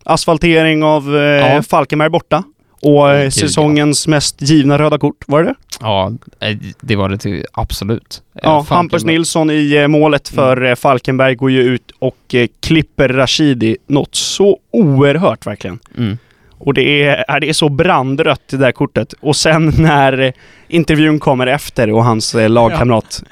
asfaltering 0.04 0.82
av 0.84 1.14
Ja. 1.16 1.62
Falkenberg 1.62 2.08
borta. 2.10 2.42
Och 2.82 3.08
ja. 3.08 3.30
säsongens 3.30 4.06
mest 4.06 4.42
givna 4.42 4.78
röda 4.78 4.98
kort, 4.98 5.24
var 5.26 5.42
det 5.42 5.48
det? 5.48 5.54
Ja, 5.80 6.12
eh, 6.40 6.56
det 6.80 6.96
var 6.96 7.08
det 7.08 7.44
absolut. 7.52 8.22
Eh, 8.34 8.40
Ja, 8.42 8.66
Hampus 8.68 9.04
Nilsson 9.04 9.50
i 9.50 9.88
målet 9.88 10.28
för 10.28 10.64
eh, 10.64 10.74
Falkenberg 10.74 11.34
går 11.34 11.50
ju 11.50 11.62
ut 11.62 11.92
och 11.98 12.34
klipper 12.60 13.08
Rashidi 13.08 13.76
något 13.86 14.14
så 14.14 14.58
oerhört 14.70 15.46
verkligen. 15.46 15.78
Mm. 15.98 16.18
Och 16.58 16.74
det 16.74 17.02
är, 17.02 17.40
det 17.40 17.48
är 17.48 17.52
så 17.52 17.68
brandrött 17.68 18.42
det 18.50 18.56
där 18.56 18.72
kortet. 18.72 19.14
Och 19.20 19.36
sen 19.36 19.66
när 19.78 20.32
intervjun 20.68 21.18
kommer 21.20 21.46
efter 21.46 21.90
och 21.90 22.04
hans 22.04 22.34
lagkamrat 22.48 23.22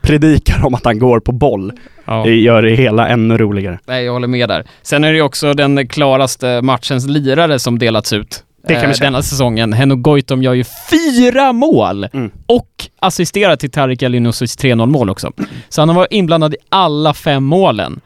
predikar 0.00 0.66
om 0.66 0.74
att 0.74 0.84
han 0.84 0.98
går 0.98 1.20
på 1.20 1.32
boll, 1.32 1.72
Ja. 2.04 2.22
det 2.24 2.36
gör 2.36 2.62
det 2.62 2.70
hela 2.70 3.08
ännu 3.08 3.38
roligare. 3.38 3.78
Nej, 3.86 4.04
jag 4.04 4.12
håller 4.12 4.28
med 4.28 4.48
där. 4.48 4.64
Sen 4.82 5.04
är 5.04 5.08
det 5.12 5.16
ju 5.16 5.22
också 5.22 5.54
den 5.54 5.88
klaraste 5.88 6.62
matchens 6.62 7.06
lirare 7.06 7.58
som 7.58 7.78
delats 7.78 8.12
ut. 8.12 8.44
Det 8.68 8.74
kan 8.74 8.82
vi 8.82 8.88
eh, 8.88 8.92
säga. 8.92 9.10
Denna 9.10 9.22
säsongen. 9.22 9.72
Henno 9.72 9.96
Goitom 9.96 10.42
gör 10.42 10.54
ju 10.54 10.64
fyra 10.90 11.52
mål! 11.52 12.04
Mm. 12.12 12.30
Och 12.46 12.68
assisterar 13.00 13.56
till 13.56 13.70
Tarik 13.70 14.02
Elinoussis 14.02 14.58
3-0 14.58 14.86
mål 14.86 15.10
också. 15.10 15.32
Så 15.68 15.80
han 15.80 15.88
har 15.88 15.96
varit 15.96 16.12
inblandad 16.12 16.54
i 16.54 16.56
alla 16.68 17.14
fem 17.14 17.44
målen. 17.44 18.00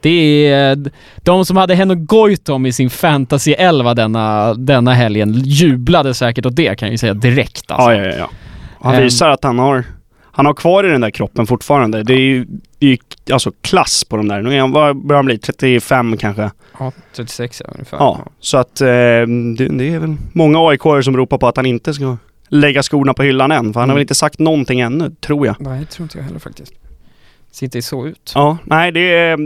Det 0.00 0.46
är... 0.52 0.78
De 1.16 1.44
som 1.46 1.56
hade 1.56 1.74
Henno 1.74 1.94
Goitom 1.94 2.66
i 2.66 2.72
sin 2.72 2.90
fantasy 2.90 3.52
11 3.52 3.94
denna, 3.94 4.54
denna 4.54 4.94
helgen 4.94 5.32
jublade 5.44 6.14
säkert 6.14 6.46
åt 6.46 6.56
det 6.56 6.74
kan 6.78 6.86
jag 6.88 6.92
ju 6.92 6.98
säga 6.98 7.14
direkt 7.14 7.70
alltså. 7.70 7.92
Ja, 7.92 7.98
ja, 7.98 8.04
ja. 8.04 8.14
ja. 8.18 8.30
Han 8.80 8.94
Ehm. 8.94 9.02
visar 9.02 9.28
att 9.30 9.44
han 9.44 9.58
har, 9.58 9.84
han 10.36 10.46
har 10.46 10.54
kvar 10.54 10.84
i 10.84 10.88
den 10.88 11.00
där 11.00 11.10
kroppen 11.10 11.46
fortfarande. 11.46 12.02
Det 12.02 12.14
är 12.14 12.18
ju, 12.18 12.44
det 12.78 12.86
är 12.86 12.90
ju 12.90 12.98
alltså 13.32 13.52
klass 13.60 14.04
på 14.04 14.16
de 14.16 14.28
där. 14.28 14.42
Nu 14.42 14.50
börjar 14.72 15.14
han 15.16 15.24
bli? 15.26 15.38
35 15.38 16.16
kanske? 16.16 16.50
Ja, 16.78 16.92
36 17.16 17.62
ja, 17.64 17.70
ungefär. 17.74 17.98
Ja, 17.98 18.18
så 18.40 18.56
att 18.58 18.80
eh, 18.80 18.86
det, 18.86 19.26
det 19.56 19.88
är 19.94 19.98
väl 19.98 20.16
många 20.32 20.68
aik 20.68 20.80
som 21.04 21.16
ropar 21.16 21.38
på 21.38 21.48
att 21.48 21.56
han 21.56 21.66
inte 21.66 21.94
ska 21.94 22.16
lägga 22.48 22.82
skorna 22.82 23.14
på 23.14 23.22
hyllan 23.22 23.52
än. 23.52 23.72
För 23.72 23.80
han 23.80 23.88
har 23.88 23.94
Mm. 23.94 23.94
väl 23.94 24.00
inte 24.02 24.14
sagt 24.14 24.38
någonting 24.38 24.80
ännu, 24.80 25.10
tror 25.10 25.46
jag. 25.46 25.56
Nej, 25.60 25.80
det 25.80 25.86
tror 25.86 26.04
inte 26.04 26.18
jag 26.18 26.24
heller 26.24 26.38
faktiskt. 26.38 26.72
Ser 27.50 27.66
inte 27.66 27.82
så 27.82 28.06
ut. 28.06 28.32
Ja, 28.34 28.58
nej 28.64 28.92
det 28.92 29.00
är 29.16 29.36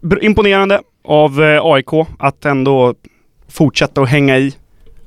br- 0.00 0.20
imponerande 0.22 0.80
av 1.04 1.42
eh, 1.42 1.60
AIK 1.64 2.06
att 2.18 2.44
ändå 2.44 2.94
fortsätta 3.48 4.00
att 4.00 4.08
hänga 4.08 4.38
i. 4.38 4.54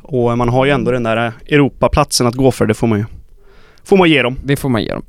Och 0.01 0.37
man 0.37 0.49
har 0.49 0.65
ju 0.65 0.71
ändå 0.71 0.91
den 0.91 1.03
där 1.03 1.33
Europaplatsen 1.49 2.27
att 2.27 2.35
gå 2.35 2.51
för, 2.51 2.65
det 2.65 2.73
får 2.73 2.87
man 2.87 2.99
ju 2.99 3.05
får 3.83 3.97
man 3.97 4.09
ge 4.09 4.21
dem. 4.21 4.37
Det 4.43 4.55
får 4.55 4.69
man 4.69 4.83
ge 4.83 4.91
dem. 4.91 5.03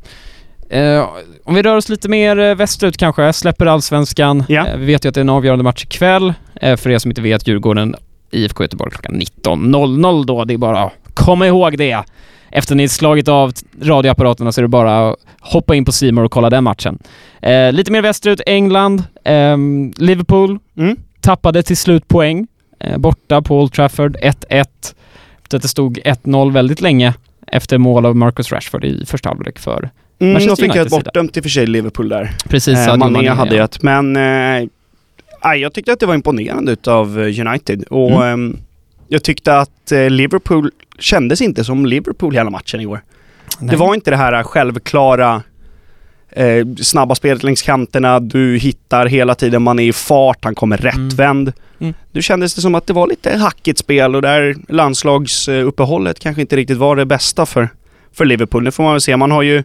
Eh, 0.71 1.09
om 1.45 1.55
vi 1.55 1.63
rör 1.63 1.77
oss 1.77 1.89
lite 1.89 2.09
mer 2.09 2.39
eh, 2.39 2.55
västerut 2.55 2.97
kanske, 2.97 3.33
släpper 3.33 3.67
allsvenskan. 3.67 4.45
Ja. 4.49 4.67
Eh, 4.67 4.77
vi 4.77 4.87
vet 4.87 5.05
ju 5.05 5.09
att 5.09 5.15
det 5.15 5.19
är 5.19 5.23
en 5.23 5.29
avgörande 5.29 5.65
match 5.65 5.85
ikväll. 5.85 6.35
Eh, 6.61 6.77
för 6.77 6.91
er 6.91 6.99
som 6.99 7.11
inte 7.11 7.21
vet, 7.23 7.49
Djurgården 7.49 7.95
IFK 8.31 8.65
Göteborg 8.65 8.91
klockan 8.91 9.21
19.00 9.21 10.25
då. 10.27 10.45
Det 10.45 10.55
är 10.55 10.59
bara 10.59 10.91
Kom 11.15 11.43
ihåg 11.43 11.79
det! 11.79 12.03
Efter 12.51 12.75
ni 12.75 12.89
slagit 12.89 13.29
av 13.29 13.53
radioapparaterna 13.83 14.53
så 14.53 14.61
är 14.61 14.63
det 14.63 14.69
bara 14.69 15.09
att 15.11 15.17
hoppa 15.41 15.75
in 15.75 15.85
på 15.85 15.93
Simor 15.93 16.25
och 16.25 16.31
kolla 16.33 16.51
den 16.51 16.65
matchen. 16.65 16.99
Eh, 17.43 17.73
lite 17.73 17.93
mer 17.93 18.03
västerut, 18.03 18.41
England, 18.47 19.05
ehm, 19.25 19.93
Liverpool 19.97 20.59
Mm. 20.77 20.97
tappade 21.21 21.63
till 21.63 21.77
slut 21.77 22.09
poäng 22.09 22.47
eh, 22.81 22.99
borta 22.99 23.43
på 23.43 23.61
Old 23.61 23.73
Trafford, 23.73 24.17
1-1. 24.23 24.95
Efter 25.43 25.57
att 25.57 25.63
det 25.63 25.69
stod 25.69 25.99
1-0 26.05 26.53
väldigt 26.53 26.81
länge 26.81 27.15
efter 27.53 27.79
mål 27.79 28.07
av 28.07 28.17
Marcus 28.17 28.53
Rashford 28.53 28.85
i 28.85 29.07
första 29.07 29.29
halvlek 29.29 29.59
för 29.59 29.91
Mm, 30.19 30.33
Manchester 30.33 30.67
de 30.67 30.73
fick 30.73 30.77
ett 30.83 30.91
bortdömt 30.91 31.37
i 31.37 31.41
och 31.41 31.45
för 31.45 31.51
sig 31.51 31.67
Liverpool 31.67 32.09
där. 32.09 32.31
precis 32.49 32.79
Eh, 32.79 32.97
Mané 32.97 33.13
Mané, 33.13 33.29
hade 33.29 33.57
ja. 33.57 33.65
ett, 33.65 33.83
men 33.83 34.17
eh, 34.17 34.69
jag 35.57 35.73
tyckte 35.73 35.93
att 35.93 36.01
det 36.01 36.07
var 36.07 36.15
imponerande 36.15 36.73
utav 36.73 37.21
eh, 37.21 37.47
United. 37.47 37.83
Och 37.83 38.11
Mm. 38.25 38.33
ehm, 38.33 38.57
jag 39.09 39.23
tyckte 39.25 39.59
att 39.59 39.93
eh, 39.93 40.11
Liverpool 40.11 40.71
kändes 40.99 41.41
inte 41.41 41.65
som 41.65 41.87
Liverpool 41.87 42.35
hela 42.35 42.51
matchen 42.51 42.81
igår. 42.81 43.03
Nej. 43.61 43.71
Det 43.71 43.77
var 43.77 43.95
inte 43.95 44.11
det 44.11 44.17
här 44.17 44.43
självklara 44.43 45.43
eh, 46.33 46.67
snabba 46.83 47.15
spelet 47.15 47.43
längs 47.43 47.63
kanterna, 47.63 48.21
du 48.21 48.59
hittar 48.59 49.07
hela 49.07 49.35
tiden, 49.35 49.63
man 49.63 49.79
är 49.79 49.85
i 49.85 49.93
fart, 49.93 50.45
han 50.45 50.55
kommer 50.55 50.77
rättvänd. 50.77 51.53
Mm. 51.79 51.95
Nu 52.13 52.23
kändes 52.23 52.55
det 52.55 52.61
som 52.61 52.75
att 52.75 52.87
det 52.87 52.93
var 52.93 53.07
lite 53.07 53.37
hackigt 53.37 53.79
spel 53.79 54.15
och 54.15 54.23
där 54.23 54.57
landslagsuppehållet 54.69 56.21
kanske 56.21 56.41
inte 56.43 56.57
riktigt 56.57 56.79
var 56.79 56.97
det 56.97 57.07
bästa 57.07 57.47
för, 57.47 57.69
för 58.13 58.25
Liverpool. 58.25 58.65
Det 58.65 58.73
får 58.73 58.83
man 58.83 58.93
väl 58.93 59.01
se. 59.01 59.17
Man 59.17 59.31
har 59.31 59.43
ju 59.43 59.63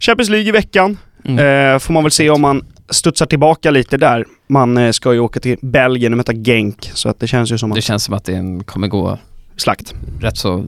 Champions 0.00 0.30
League 0.30 0.48
i 0.48 0.52
veckan. 0.52 0.98
Mm. 1.24 1.74
Eh, 1.74 1.78
får 1.78 1.92
man 1.92 2.02
väl 2.04 2.10
se 2.10 2.30
om 2.30 2.40
man 2.40 2.64
studsar 2.90 3.26
tillbaka 3.26 3.70
lite 3.70 3.96
där. 3.96 4.24
Man 4.46 4.76
eh, 4.78 4.90
ska 4.90 5.12
ju 5.12 5.18
åka 5.18 5.40
till 5.40 5.56
Belgien 5.60 6.12
och 6.12 6.16
möta 6.16 6.32
Genk, 6.32 6.90
så 6.94 7.08
att 7.08 7.20
det 7.20 7.26
känns 7.26 7.52
ju 7.52 7.58
som 7.58 7.72
att... 7.72 7.76
Det 7.76 7.82
känns 7.82 8.04
som 8.04 8.14
att 8.14 8.24
det 8.24 8.64
kommer 8.66 8.88
gå 8.88 9.18
Slakt. 9.56 9.94
rätt 10.20 10.36
så 10.36 10.64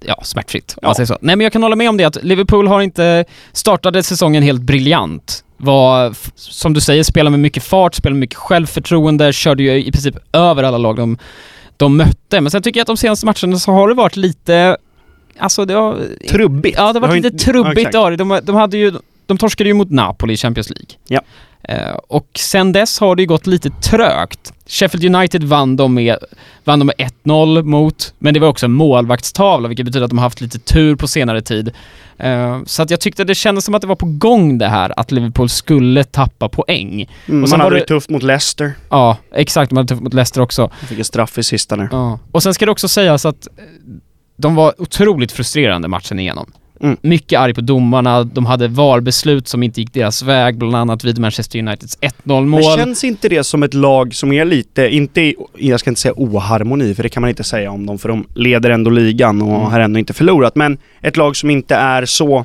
ja, 0.00 0.20
smärtfritt. 0.24 0.76
Ja. 0.82 0.94
Säger 0.94 1.06
så. 1.06 1.18
Nej 1.20 1.36
men 1.36 1.44
jag 1.44 1.52
kan 1.52 1.62
hålla 1.62 1.76
med 1.76 1.88
om 1.88 1.96
det 1.96 2.04
att 2.04 2.24
Liverpool 2.24 2.66
har 2.68 2.80
inte 2.80 3.24
startade 3.52 4.02
säsongen 4.02 4.42
helt 4.42 4.62
briljant. 4.62 5.44
Var, 5.56 6.14
som 6.34 6.72
du 6.72 6.80
säger, 6.80 7.02
spelade 7.02 7.30
med 7.30 7.40
mycket 7.40 7.62
fart, 7.62 7.94
spelade 7.94 8.14
med 8.14 8.20
mycket 8.20 8.36
självförtroende, 8.36 9.32
körde 9.32 9.62
ju 9.62 9.84
i 9.84 9.92
princip 9.92 10.16
över 10.32 10.62
alla 10.62 10.78
lag 10.78 10.96
de, 10.96 11.18
de 11.76 11.96
mötte. 11.96 12.40
Men 12.40 12.50
sen 12.50 12.62
tycker 12.62 12.80
jag 12.80 12.82
att 12.82 12.86
de 12.86 12.96
senaste 12.96 13.26
matcherna 13.26 13.58
så 13.58 13.72
har 13.72 13.88
det 13.88 13.94
varit 13.94 14.16
lite, 14.16 14.76
alltså 15.38 15.64
det 15.64 15.74
har... 15.74 15.98
Trubbigt. 16.28 16.78
Ja, 16.78 16.92
det 16.92 16.98
har 16.98 17.00
varit 17.00 17.10
har 17.10 17.16
lite 17.16 17.28
inte- 17.28 17.44
trubbigt 17.44 17.90
ja, 17.92 18.10
det. 18.10 18.16
De, 18.16 18.40
de 18.42 18.56
hade 18.56 18.76
ju, 18.76 18.92
de 19.26 19.38
torskade 19.38 19.70
ju 19.70 19.74
mot 19.74 19.90
Napoli 19.90 20.34
i 20.34 20.36
Champions 20.36 20.70
League. 20.70 20.90
Ja. 21.08 21.20
Eh, 21.62 21.94
och 22.08 22.28
sen 22.38 22.72
dess 22.72 23.00
har 23.00 23.16
det 23.16 23.22
ju 23.22 23.26
gått 23.28 23.46
lite 23.46 23.70
trögt. 23.70 24.52
Sheffield 24.66 25.16
United 25.16 25.44
vann 25.44 25.76
de 25.76 25.94
med, 25.94 26.16
vann 26.64 26.78
de 26.78 26.84
med 26.84 26.94
1-0 27.24 27.62
mot, 27.62 28.14
men 28.18 28.34
det 28.34 28.40
var 28.40 28.48
också 28.48 28.66
en 28.66 28.72
målvaktstavla, 28.72 29.68
vilket 29.68 29.86
betyder 29.86 30.04
att 30.04 30.10
de 30.10 30.18
har 30.18 30.22
haft 30.26 30.40
lite 30.40 30.58
tur 30.58 30.96
på 30.96 31.08
senare 31.08 31.40
tid. 31.42 31.70
Eh, 32.18 32.60
så 32.66 32.82
att 32.82 32.90
jag 32.90 33.00
tyckte 33.00 33.24
det 33.24 33.34
kändes 33.34 33.64
som 33.64 33.74
att 33.74 33.80
det 33.82 33.86
var 33.88 33.96
på 33.96 34.06
gång 34.06 34.58
det 34.58 34.68
här, 34.68 34.92
att 35.00 35.10
Liverpool 35.12 35.48
skulle 35.48 36.04
tappa 36.04 36.48
poäng. 36.48 36.92
Mm, 36.92 37.06
Och 37.26 37.32
man 37.34 37.48
sen 37.48 37.60
hade 37.60 37.70
var 37.72 37.78
det 37.80 37.86
tufft 37.86 38.10
mot 38.10 38.22
Leicester. 38.22 38.72
Ja, 38.90 39.16
exakt. 39.34 39.70
De 39.70 39.76
hade 39.76 39.88
tufft 39.88 40.02
mot 40.02 40.14
Leicester 40.14 40.40
också. 40.40 40.70
De 40.80 40.86
fick 40.86 40.98
en 40.98 41.04
straff 41.04 41.38
i 41.38 41.42
sista 41.42 41.76
där. 41.76 41.88
Ja. 41.92 42.18
Och 42.32 42.42
sen 42.42 42.54
ska 42.54 42.64
det 42.64 42.72
också 42.72 42.88
sägas 42.88 43.24
att 43.26 43.48
de 44.36 44.54
var 44.54 44.74
otroligt 44.82 45.32
frustrerande 45.32 45.88
matchen 45.88 46.18
igenom. 46.18 46.52
Mm. 46.80 46.96
Mycket 47.02 47.40
arg 47.40 47.54
på 47.54 47.60
domarna, 47.60 48.24
de 48.24 48.46
hade 48.46 48.68
VAR-beslut 48.68 49.48
som 49.48 49.62
inte 49.62 49.80
gick 49.80 49.92
deras 49.92 50.22
väg, 50.22 50.58
bland 50.58 50.76
annat 50.76 51.04
vid 51.04 51.18
Manchester 51.18 51.58
Uniteds 51.58 51.98
1-0 52.00 52.10
mål. 52.46 52.48
Men 52.48 52.76
känns 52.76 53.04
inte 53.04 53.28
det 53.28 53.44
som 53.44 53.62
ett 53.62 53.74
lag 53.74 54.14
som 54.14 54.32
är 54.32 54.44
lite, 54.44 54.88
inte 54.88 55.20
i, 55.20 55.34
jag 55.56 55.80
ska 55.80 55.90
inte 55.90 56.00
säga 56.00 56.14
oharmoni, 56.16 56.94
för 56.94 57.02
det 57.02 57.08
kan 57.08 57.20
man 57.20 57.30
inte 57.30 57.44
säga 57.44 57.70
om 57.70 57.86
dem, 57.86 57.98
för 57.98 58.08
de 58.08 58.26
leder 58.34 58.70
ändå 58.70 58.90
ligan 58.90 59.42
och 59.42 59.48
Mm. 59.58 59.70
har 59.70 59.80
ändå 59.80 59.98
inte 59.98 60.12
förlorat, 60.12 60.56
men 60.56 60.78
ett 61.00 61.16
lag 61.16 61.36
som 61.36 61.50
inte 61.50 61.74
är 61.74 62.04
så 62.04 62.44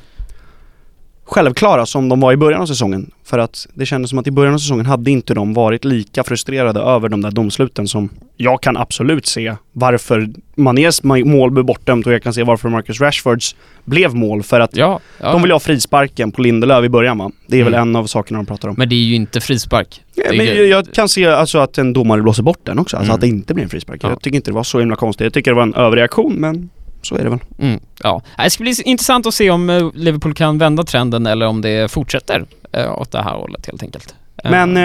självklara 1.26 1.86
som 1.86 2.10
de 2.10 2.20
var 2.20 2.34
i 2.34 2.38
början 2.38 2.62
av 2.62 2.66
säsongen. 2.66 3.12
För 3.26 3.40
att 3.40 3.68
det 3.74 3.86
kändes 3.86 4.10
som 4.10 4.20
att 4.20 4.28
i 4.28 4.32
början 4.32 4.54
av 4.54 4.58
säsongen 4.58 4.86
hade 4.86 5.12
inte 5.12 5.34
de 5.34 5.54
varit 5.54 5.86
lika 5.86 6.24
frustrerade 6.24 6.80
över 6.80 7.10
de 7.10 7.22
där 7.22 7.32
domsluten 7.32 7.88
som 7.88 8.10
jag 8.38 8.62
kan 8.62 8.78
absolut 8.78 9.26
se 9.26 9.56
varför 9.72 10.30
Manés 10.56 11.04
mål 11.04 11.52
blev 11.52 11.66
bortdömt 11.66 12.08
och 12.08 12.14
jag 12.14 12.24
kan 12.24 12.34
se 12.34 12.44
varför 12.44 12.70
Marcus 12.70 13.02
Rashfords 13.02 13.56
blev 13.86 14.16
mål 14.16 14.44
för 14.44 14.60
att 14.60 14.76
Ja, 14.78 15.00
ja. 15.20 15.32
de 15.32 15.42
vill 15.42 15.52
ha 15.52 15.60
frisparken 15.60 16.32
på 16.32 16.42
Lindelöf 16.42 16.86
i 16.86 16.90
början 16.90 17.18
va? 17.18 17.32
Det 17.48 17.60
är 17.60 17.64
väl 17.64 17.74
Mm. 17.74 17.90
en 17.90 17.96
av 17.96 18.06
sakerna 18.06 18.40
de 18.40 18.46
pratar 18.46 18.68
om. 18.70 18.76
Men 18.78 18.90
det 18.90 18.96
är 18.96 19.00
ju 19.00 19.16
inte 19.16 19.42
frispark. 19.42 20.02
Ja, 20.16 20.24
men 20.30 20.46
ju- 20.46 20.66
jag, 20.66 20.94
kan 20.94 21.10
se 21.10 21.26
alltså 21.26 21.58
att 21.60 21.78
en 21.78 21.94
domare 21.94 22.22
blåser 22.22 22.44
bort 22.44 22.60
den 22.64 22.80
också, 22.80 22.98
alltså 22.98 23.10
Mm. 23.12 23.16
att 23.16 23.22
det 23.22 23.28
inte 23.28 23.54
blir 23.54 23.64
en 23.64 23.70
frispark. 23.70 24.00
Ja. 24.04 24.10
Jag 24.10 24.22
tycker 24.22 24.36
inte 24.36 24.52
det 24.52 24.56
var 24.56 24.64
så 24.64 24.80
himla 24.80 24.96
konstigt. 24.96 25.24
Jag 25.26 25.34
tycker 25.34 25.52
det 25.52 25.56
var 25.56 25.64
en 25.64 25.74
överreaktion, 25.74 26.34
men 26.34 26.70
så 27.06 27.16
är 27.16 27.24
det 27.24 27.30
väl. 27.30 27.40
Mm, 27.60 27.80
ja. 28.04 28.22
Det 28.44 28.50
ska 28.50 28.64
bli 28.64 28.74
intressant 28.86 29.26
att 29.28 29.34
se 29.34 29.50
om 29.50 29.70
eh, 29.70 29.90
Liverpool 29.94 30.34
kan 30.34 30.58
vända 30.58 30.84
trenden 30.84 31.26
eller 31.26 31.46
om 31.48 31.62
det 31.62 31.92
fortsätter 31.92 32.46
eh, 32.74 33.00
åt 33.00 33.12
det 33.12 33.24
här 33.24 33.34
hållet 33.36 33.66
helt 33.68 33.84
enkelt. 33.84 34.16
Eh, 34.44 34.52
Men 34.52 34.78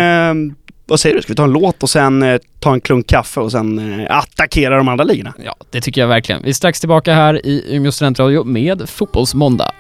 eh, 0.51 0.55
vad 0.87 1.01
säger 1.01 1.17
du, 1.17 1.23
ska 1.23 1.33
vi 1.33 1.37
ta 1.37 1.45
en 1.45 1.53
låt 1.53 1.83
och 1.83 1.91
sen 1.91 2.23
eh, 2.23 2.39
ta 2.61 2.73
en 2.73 2.81
klunk 2.81 3.07
kaffe 3.07 3.41
och 3.41 3.53
sen 3.53 4.01
eh, 4.01 4.17
attackera 4.19 4.77
de 4.77 4.89
andra 4.89 5.05
ligorna? 5.05 5.35
Ja, 5.45 5.57
det 5.71 5.81
tycker 5.81 6.01
jag 6.01 6.09
verkligen. 6.09 6.43
Vi 6.43 6.49
är 6.49 6.55
strax 6.55 6.81
tillbaka 6.81 7.15
här 7.15 7.47
i 7.47 7.77
Umeå 7.77 7.93
studentradio 7.93 8.45
med 8.45 8.89
Fotbollsmåndag. 8.89 9.73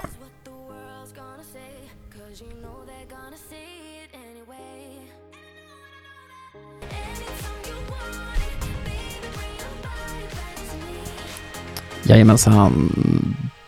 Jajamensan. 12.08 12.92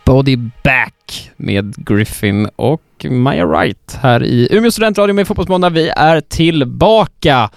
Body 0.05 0.37
Back 0.37 1.31
med 1.37 1.75
Griffin 1.87 2.49
och 2.57 2.83
Maya 3.11 3.47
Wright 3.47 3.99
här 4.03 4.23
i 4.23 4.49
Umeå 4.51 4.71
studentradio 4.71 5.15
med 5.15 5.27
Fotbollsmåndag. 5.27 5.71
Vi 5.71 5.89
är 5.89 6.21
tillbaka! 6.21 7.51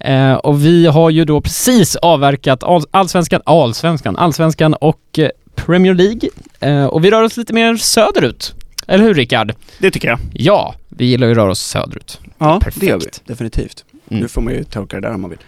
Eh, 0.00 0.32
och 0.34 0.64
vi 0.64 0.86
har 0.86 1.10
ju 1.10 1.24
då 1.24 1.40
precis 1.40 1.96
avverkat 1.96 2.62
all, 2.62 2.82
allsvenskan, 2.90 3.40
allsvenskan, 3.44 4.16
allsvenskan 4.16 4.74
och 4.74 5.18
eh, 5.18 5.28
Premier 5.54 5.94
League. 5.94 6.28
Eh, 6.60 6.86
och 6.86 7.04
vi 7.04 7.10
rör 7.10 7.22
oss 7.22 7.36
lite 7.36 7.52
mer 7.52 7.76
söderut. 7.76 8.54
Eller 8.86 9.04
hur 9.04 9.14
Rickard? 9.14 9.54
Det 9.78 9.90
tycker 9.90 10.08
jag. 10.08 10.18
Ja, 10.32 10.74
vi 10.88 11.04
gillar 11.04 11.26
ju 11.26 11.32
att 11.32 11.36
röra 11.38 11.50
oss 11.50 11.60
söderut. 11.60 12.20
Ja, 12.38 12.60
Perfekt. 12.60 12.80
det 12.80 12.86
gör 12.86 12.98
vi. 12.98 13.06
Definitivt. 13.24 13.84
Mm. 14.10 14.22
Nu 14.22 14.28
får 14.28 14.42
man 14.42 14.54
ju 14.54 14.64
tolka 14.64 14.96
det 14.96 15.08
där 15.08 15.14
om 15.14 15.20
man 15.20 15.30
vill. 15.30 15.38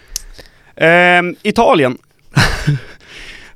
Ehm, 0.77 1.37
Italien. 1.43 1.99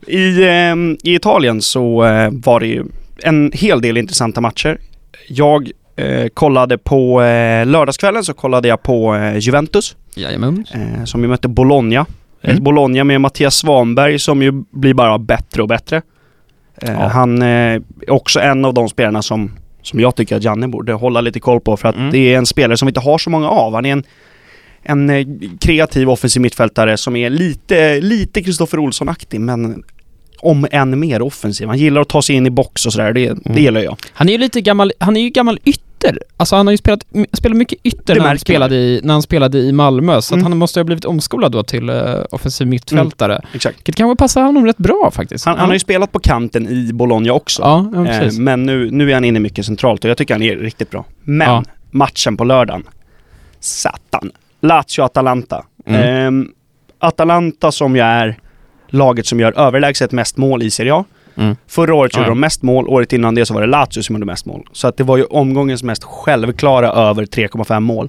I, 0.06 0.44
ehm, 0.48 0.96
I 1.02 1.14
Italien 1.14 1.62
så 1.62 2.04
eh, 2.04 2.30
var 2.32 2.60
det 2.60 2.66
ju 2.66 2.84
en 3.22 3.50
hel 3.54 3.80
del 3.80 3.96
intressanta 3.96 4.40
matcher. 4.40 4.78
Jag 5.28 5.70
eh, 5.96 6.28
kollade 6.34 6.78
på 6.78 7.22
eh, 7.22 7.66
lördagskvällen 7.66 8.24
så 8.24 8.34
kollade 8.34 8.68
jag 8.68 8.82
på 8.82 9.14
eh, 9.14 9.38
Juventus 9.38 9.96
Jajamän. 10.14 10.64
eh, 10.74 11.04
som 11.04 11.22
ju 11.22 11.28
mötte 11.28 11.48
Bologna. 11.48 12.06
Mm. 12.42 12.62
Bologna 12.64 13.04
med 13.04 13.20
Mattias 13.20 13.54
Svanberg 13.56 14.18
som 14.18 14.42
ju 14.42 14.52
blir 14.70 14.94
bara 14.94 15.18
bättre 15.18 15.62
och 15.62 15.68
bättre. 15.68 15.96
Eh, 16.82 16.92
Ja. 16.92 17.06
Han 17.08 17.42
eh, 17.42 17.48
är 17.48 17.82
också 18.08 18.40
en 18.40 18.64
av 18.64 18.74
de 18.74 18.88
spelarna 18.88 19.22
som, 19.22 19.50
som 19.82 20.00
jag 20.00 20.14
tycker 20.16 20.36
att 20.36 20.44
Janne 20.44 20.68
borde 20.68 20.92
hålla 20.92 21.20
lite 21.20 21.40
koll 21.40 21.60
på 21.60 21.76
för 21.76 21.88
att 21.88 21.96
Mm. 21.96 22.10
det 22.10 22.18
är 22.34 22.38
en 22.38 22.46
spelare 22.46 22.76
som 22.76 22.86
vi 22.86 22.90
inte 22.90 23.00
har 23.00 23.18
så 23.18 23.30
många 23.30 23.48
av. 23.48 23.74
Han 23.74 23.86
är 23.86 23.92
en, 23.92 24.04
en 24.82 25.10
eh, 25.10 25.26
kreativ 25.60 26.10
offensiv 26.10 26.42
mittfältare 26.42 26.96
som 26.96 27.16
är 27.16 27.30
lite, 27.30 28.00
lite 28.00 28.42
Kristoffer 28.42 28.78
Olsson-aktig 28.78 29.40
men 29.40 29.82
om 30.44 30.66
än 30.70 31.00
mer 31.00 31.22
offensiv. 31.22 31.68
Han 31.68 31.78
gillar 31.78 32.00
att 32.00 32.08
ta 32.08 32.22
sig 32.22 32.36
in 32.36 32.46
i 32.46 32.50
box 32.50 32.86
och 32.86 32.92
sådär. 32.92 33.12
Det, 33.12 33.26
Mm. 33.26 33.40
det 33.44 33.60
gillar 33.60 33.80
jag. 33.80 33.96
Han 34.12 34.28
är 34.28 34.32
ju 34.32 34.38
lite 34.38 34.60
gammal, 34.60 34.92
han 34.98 35.16
är 35.16 35.20
ju 35.20 35.28
gammal 35.30 35.58
ytter. 35.64 36.18
Alltså 36.36 36.56
han 36.56 36.66
har 36.66 36.72
ju 36.72 36.76
spelat, 36.76 37.00
spelat 37.32 37.56
mycket 37.56 37.78
ytter 37.84 38.14
när 38.14 38.26
han, 38.26 38.38
spelade 38.38 38.76
i, 38.76 39.00
när 39.04 39.12
han 39.14 39.22
spelade 39.22 39.58
i 39.58 39.72
Malmö, 39.72 40.22
så 40.22 40.34
Mm. 40.34 40.46
han 40.46 40.58
måste 40.58 40.80
ha 40.80 40.84
blivit 40.84 41.04
omskolad 41.04 41.52
då 41.52 41.62
till 41.62 41.90
uh, 41.90 42.14
offensiv 42.30 42.66
mittfältare. 42.66 43.40
Exakt. 43.54 43.78
Vilket 43.78 43.94
kanske 43.96 44.16
passar 44.16 44.42
honom 44.42 44.66
rätt 44.66 44.76
bra 44.78 45.10
faktiskt. 45.14 45.44
Han, 45.44 45.58
han 45.58 45.66
har 45.68 45.72
ju 45.74 45.78
spelat 45.78 46.12
på 46.12 46.18
kanten 46.18 46.68
i 46.68 46.92
Bologna 46.92 47.32
också. 47.32 47.62
Ja, 47.62 47.90
ja 47.94 48.06
Eh, 48.06 48.32
men 48.32 48.62
nu, 48.66 48.90
nu 48.90 49.10
är 49.10 49.14
han 49.14 49.24
inne 49.24 49.40
mycket 49.40 49.66
centralt 49.66 50.04
och 50.04 50.10
jag 50.10 50.16
tycker 50.18 50.34
han 50.34 50.42
är 50.42 50.56
riktigt 50.56 50.90
bra. 50.90 51.04
Men 51.22 51.48
Ja. 51.48 51.64
matchen 51.90 52.36
på 52.36 52.44
lördagen. 52.44 52.82
Satan. 53.60 54.30
Lazio-Atalanta. 54.60 55.64
Mm. 55.86 56.02
Ehm, 56.26 56.48
Atalanta 56.98 57.72
som 57.72 57.96
ju 57.96 58.02
är 58.02 58.38
laget 58.94 59.26
som 59.26 59.40
gör 59.40 59.58
överlägset 59.58 60.12
mest 60.12 60.36
mål 60.36 60.62
i 60.62 60.70
Serie 60.70 60.94
A. 60.94 61.04
Mm. 61.36 61.56
Förra 61.66 61.94
året 61.94 62.16
gjorde 62.16 62.26
ja. 62.26 62.30
de 62.30 62.40
mest 62.40 62.62
mål, 62.62 62.88
året 62.88 63.12
innan 63.12 63.34
det 63.34 63.46
så 63.46 63.54
var 63.54 63.60
det 63.60 63.66
Lazio 63.66 64.02
som 64.02 64.14
gjorde 64.16 64.26
mest 64.26 64.46
mål. 64.46 64.66
Så 64.72 64.88
att 64.88 64.96
det 64.96 65.04
var 65.04 65.16
ju 65.16 65.24
omgångens 65.24 65.82
mest 65.82 66.04
självklara 66.04 66.88
över 66.92 67.26
3,5 67.26 67.80
mål. 67.80 68.08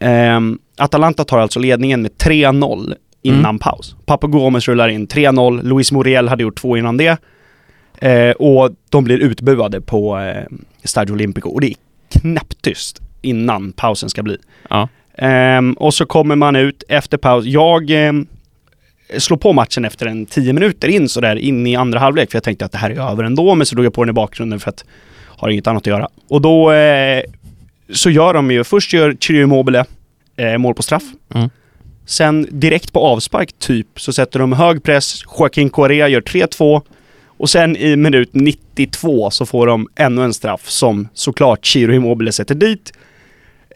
Ehm, 0.00 0.58
Atalanta 0.78 1.24
tar 1.24 1.38
alltså 1.38 1.58
ledningen 1.58 2.02
med 2.02 2.10
3-0 2.18 2.94
innan 3.22 3.40
Mm. 3.44 3.58
paus. 3.58 3.96
Papu 4.06 4.26
Gomez 4.26 4.68
rullar 4.68 4.88
in 4.88 5.06
3-0, 5.06 5.62
Luis 5.62 5.92
Muriel 5.92 6.28
hade 6.28 6.42
gjort 6.42 6.60
två 6.60 6.76
innan 6.76 6.96
det. 6.96 7.18
Eh, 7.98 8.30
och 8.30 8.70
de 8.90 9.04
blir 9.04 9.18
utbuade 9.18 9.80
på 9.80 10.18
eh, 10.18 10.44
Stadio 10.84 11.12
Olimpico 11.12 11.48
och 11.48 11.60
det 11.60 11.66
är 11.66 11.74
knäpptyst 12.20 13.00
innan 13.22 13.72
pausen 13.72 14.08
ska 14.10 14.22
bli. 14.22 14.36
Ja. 14.70 14.88
Ehm, 15.14 15.72
och 15.72 15.94
så 15.94 16.06
kommer 16.06 16.36
man 16.36 16.56
ut 16.56 16.82
efter 16.88 17.18
paus. 17.18 17.44
Jag, 17.44 17.90
ehm, 17.90 18.26
slå 19.18 19.36
på 19.36 19.52
matchen 19.52 19.84
efter 19.84 20.06
en 20.06 20.26
10 20.26 20.52
minuter 20.52 20.88
in 20.88 21.08
sådär 21.08 21.36
in 21.36 21.66
i 21.66 21.76
andra 21.76 21.98
halvlek 21.98 22.30
för 22.30 22.36
jag 22.36 22.44
tänkte 22.44 22.64
att 22.64 22.72
det 22.72 22.78
här 22.78 22.90
är 22.90 23.10
över 23.10 23.24
ändå 23.24 23.54
men 23.54 23.66
så 23.66 23.74
drog 23.74 23.86
jag 23.86 23.94
på 23.94 24.04
den 24.04 24.10
i 24.10 24.12
bakgrunden 24.12 24.60
för 24.60 24.68
att 24.68 24.84
har 25.40 25.48
inget 25.48 25.66
annat 25.66 25.82
att 25.82 25.86
göra. 25.86 26.08
Och 26.28 26.40
då 26.40 26.72
eh, 26.72 27.22
så 27.92 28.10
gör 28.10 28.34
de 28.34 28.50
ju, 28.50 28.64
först 28.64 28.92
gör 28.92 29.16
Chirio 29.20 29.42
Immobile 29.42 29.84
eh, 30.36 30.58
mål 30.58 30.74
på 30.74 30.82
straff. 30.82 31.02
Mm. 31.34 31.50
Sen 32.06 32.46
direkt 32.50 32.92
på 32.92 33.00
avspark 33.00 33.52
typ 33.58 34.00
så 34.00 34.12
sätter 34.12 34.38
de 34.38 34.52
hög 34.52 34.82
press, 34.82 35.22
Joaquin 35.38 35.70
Correa 35.70 36.08
gör 36.08 36.20
3-2 36.20 36.82
och 37.26 37.50
sen 37.50 37.76
i 37.76 37.96
minut 37.96 38.30
92 38.32 39.30
så 39.30 39.46
får 39.46 39.66
de 39.66 39.88
ännu 39.96 40.24
en 40.24 40.34
straff 40.34 40.68
som 40.68 41.08
såklart 41.14 41.64
Chiro 41.64 41.92
Immobile 41.92 42.32
sätter 42.32 42.54
dit. 42.54 42.92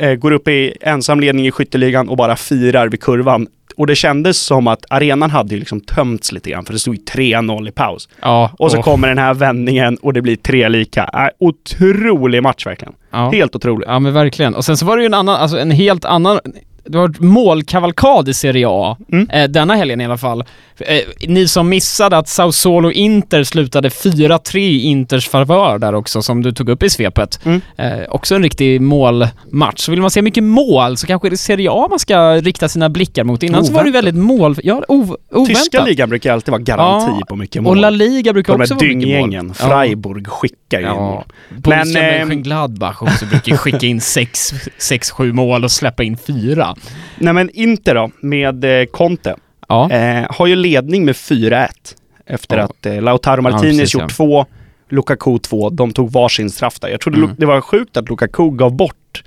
Eh, 0.00 0.14
går 0.14 0.30
upp 0.30 0.48
i 0.48 0.76
ensam 0.80 1.20
ledning 1.20 1.46
i 1.46 1.50
skytteligan 1.50 2.08
och 2.08 2.16
bara 2.16 2.36
firar 2.36 2.88
vid 2.88 3.00
kurvan. 3.00 3.46
Och 3.76 3.86
det 3.86 3.94
kändes 3.94 4.38
som 4.38 4.66
att 4.66 4.84
arenan 4.90 5.30
hade 5.30 5.54
ju 5.54 5.58
liksom 5.60 5.80
tömts 5.80 6.32
lite 6.32 6.50
grann 6.50 6.64
för 6.64 6.72
det 6.72 6.78
stod 6.78 6.94
ju 6.94 7.00
3-0 7.02 7.68
i 7.68 7.72
paus. 7.72 8.08
Ja, 8.20 8.50
Och 8.58 8.70
så 8.70 8.76
åh, 8.78 8.82
kommer 8.84 9.08
den 9.08 9.18
här 9.18 9.34
vändningen 9.34 9.96
och 10.02 10.12
det 10.12 10.22
blir 10.22 10.36
tre 10.36 10.68
lika. 10.68 11.04
Äh, 11.04 11.28
otrolig 11.38 12.42
match 12.42 12.66
verkligen. 12.66 12.94
ja. 13.10 13.30
Helt 13.30 13.56
otrolig. 13.56 13.86
Ja 13.88 13.98
men 13.98 14.12
verkligen. 14.12 14.54
Och 14.54 14.64
sen 14.64 14.76
så 14.76 14.86
var 14.86 14.96
det 14.96 15.02
ju 15.02 15.06
en 15.06 15.14
annan, 15.14 15.36
alltså 15.36 15.58
en 15.58 15.70
helt 15.70 16.04
annan 16.04 16.40
det 16.86 16.98
var 16.98 17.08
ett 17.08 17.20
målkavalkad 17.20 18.28
i 18.28 18.34
Serie 18.34 18.66
A, 18.68 18.96
Mm. 19.12 19.30
eh, 19.30 19.44
denna 19.48 19.74
helgen 19.74 20.00
i 20.00 20.04
alla 20.04 20.18
fall. 20.18 20.44
Eh, 20.78 20.98
ni 21.28 21.48
som 21.48 21.68
missade 21.68 22.16
att 22.16 22.28
Sao 22.28 22.52
Solo 22.52 22.90
Inter 22.90 23.44
slutade 23.44 23.90
4-3 23.90 24.58
i 24.58 24.80
Inters 24.82 25.28
favör 25.28 25.78
där 25.78 25.94
också, 25.94 26.22
som 26.22 26.42
du 26.42 26.52
tog 26.52 26.68
upp 26.68 26.82
i 26.82 26.90
svepet. 26.90 27.40
Mm. 27.44 27.60
Eh, 27.76 27.92
också 28.08 28.34
en 28.34 28.42
riktig 28.42 28.80
målmatch. 28.80 29.80
Så 29.84 29.90
vill 29.90 30.00
man 30.00 30.10
se 30.10 30.22
mycket 30.22 30.42
mål 30.44 30.96
så 30.96 31.06
kanske 31.06 31.28
det 31.28 31.34
är 31.34 31.36
Serie 31.36 31.68
A 31.72 31.86
man 31.90 31.98
ska 31.98 32.34
rikta 32.34 32.68
sina 32.68 32.88
blickar 32.88 33.24
mot. 33.24 33.42
Innan 33.42 33.64
så 33.64 33.72
var 33.72 33.84
det 33.84 33.90
Oväntat. 33.90 34.04
väldigt 34.04 34.24
mål... 34.24 34.56
Ja, 34.62 34.82
ov, 34.88 35.16
oväntat. 35.30 35.46
Tyska 35.62 35.84
ligan 35.84 36.08
brukar 36.08 36.32
alltid 36.32 36.52
vara 36.52 36.62
garanti 36.62 37.12
Ja, 37.20 37.26
på 37.28 37.36
mycket 37.36 37.62
mål. 37.62 37.70
Och 37.70 37.76
La 37.76 37.90
Liga 37.90 38.32
brukar 38.32 38.52
de 38.52 38.62
också 38.62 38.74
här 38.74 38.80
vara 38.80 38.86
mycket 38.88 39.08
mål. 39.08 39.12
dynggängen. 39.30 39.54
Freiburg 39.54 40.26
skickar 40.26 40.80
ju 40.80 40.86
in 40.86 40.92
mål. 40.92 41.24
Ja. 41.28 41.56
Borussia 41.56 41.84
Men, 41.84 41.96
ehm, 41.96 42.28
Mönchengladbach 42.28 43.02
också 43.02 43.26
brukar 43.26 43.56
skicka 43.56 43.86
in 43.86 44.00
6-7 44.00 45.32
mål 45.32 45.64
och 45.64 45.70
släppa 45.70 46.02
in 46.02 46.16
4. 46.16 46.73
Nej 47.18 47.32
men 47.34 47.50
Inter 47.50 47.94
då, 47.94 48.10
med 48.20 48.64
eh, 48.80 48.84
Conte, 48.86 49.36
Ja. 49.68 49.90
eh, 49.90 50.26
har 50.30 50.46
ju 50.46 50.56
ledning 50.56 51.04
med 51.04 51.14
4-1. 51.16 51.68
Efter 52.26 52.56
Ja. 52.58 52.64
att 52.64 52.86
eh, 52.86 53.02
Lautaro 53.02 53.42
Martinez 53.42 53.78
precis, 53.78 53.94
gjort 53.94 54.10
två, 54.16 54.46
Lukaku 54.88 55.38
två. 55.38 55.70
De 55.70 55.92
tog 55.92 56.12
varsin 56.12 56.50
straff 56.50 56.80
där. 56.80 56.88
Jag 56.88 57.00
trodde 57.00 57.18
Mm. 57.18 57.30
Det 57.38 57.46
var 57.46 57.60
sjukt 57.60 57.96
att 57.96 58.08
Lukaku 58.08 58.50
gav 58.50 58.76
bort 58.76 59.22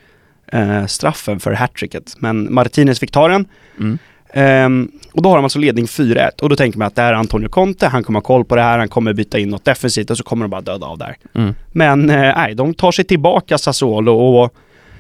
eh, 0.52 0.86
straffen 0.86 1.40
för 1.40 1.52
hattricket. 1.52 2.14
Men 2.20 2.54
Martinez 2.54 3.00
fick 3.00 3.12
ta 3.12 3.28
den. 3.28 3.46
Mm. 3.80 3.98
Ehm, 4.34 4.92
och 5.12 5.22
då 5.22 5.30
har 5.30 5.36
de 5.36 5.44
alltså 5.46 5.60
ledning 5.60 5.86
4-1 5.86 6.42
och 6.42 6.50
då 6.50 6.56
tänker 6.56 6.80
man 6.80 6.88
att 6.88 6.96
det 6.96 7.02
här 7.02 7.14
är 7.14 7.18
Antonio 7.18 7.50
Conte, 7.50 7.88
han 7.88 8.04
kommer 8.04 8.20
ha 8.20 8.24
koll 8.24 8.46
på 8.46 8.56
det 8.56 8.62
här, 8.62 8.80
han 8.80 8.90
kommer 8.90 9.14
byta 9.14 9.40
in 9.40 9.50
något 9.50 9.66
defensivt 9.66 10.10
och 10.10 10.18
så 10.18 10.24
kommer 10.24 10.44
de 10.46 10.50
bara 10.50 10.62
döda 10.62 10.86
av 10.88 10.98
där. 10.98 11.16
Mm. 11.36 11.54
Men 11.72 12.10
eh, 12.10 12.16
nej, 12.38 12.56
de 12.56 12.74
tar 12.74 12.92
sig 12.92 13.06
tillbaka 13.06 13.58
Sassuolo 13.58 14.12
och 14.14 14.54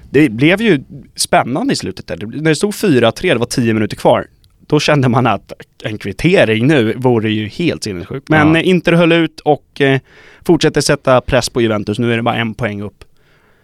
det 0.09 0.29
blev 0.29 0.61
ju 0.61 0.83
spännande 1.15 1.73
i 1.73 1.75
slutet 1.75 2.07
där. 2.07 2.17
När 2.17 2.49
det 2.49 2.55
stod 2.55 2.73
4-3, 2.73 3.33
det 3.33 3.35
var 3.35 3.45
10 3.45 3.73
minuter 3.73 3.95
kvar. 3.95 4.27
Då 4.67 4.79
kände 4.79 5.09
man 5.09 5.27
att 5.27 5.53
en 5.83 5.97
kvittering 5.97 6.67
nu 6.67 6.93
vore 6.97 7.31
ju 7.31 7.47
helt 7.47 7.83
sinnessjukt. 7.83 8.29
Men 8.29 8.55
Ja. 8.55 8.61
Inter 8.61 8.93
höll 8.93 9.11
ut 9.11 9.39
och 9.39 9.81
eh, 9.81 9.99
fortsätter 10.45 10.81
sätta 10.81 11.21
press 11.21 11.49
på 11.49 11.61
Juventus. 11.61 11.99
Nu 11.99 12.13
är 12.13 12.17
det 12.17 12.23
bara 12.23 12.35
en 12.35 12.53
poäng 12.53 12.81
upp. 12.81 13.03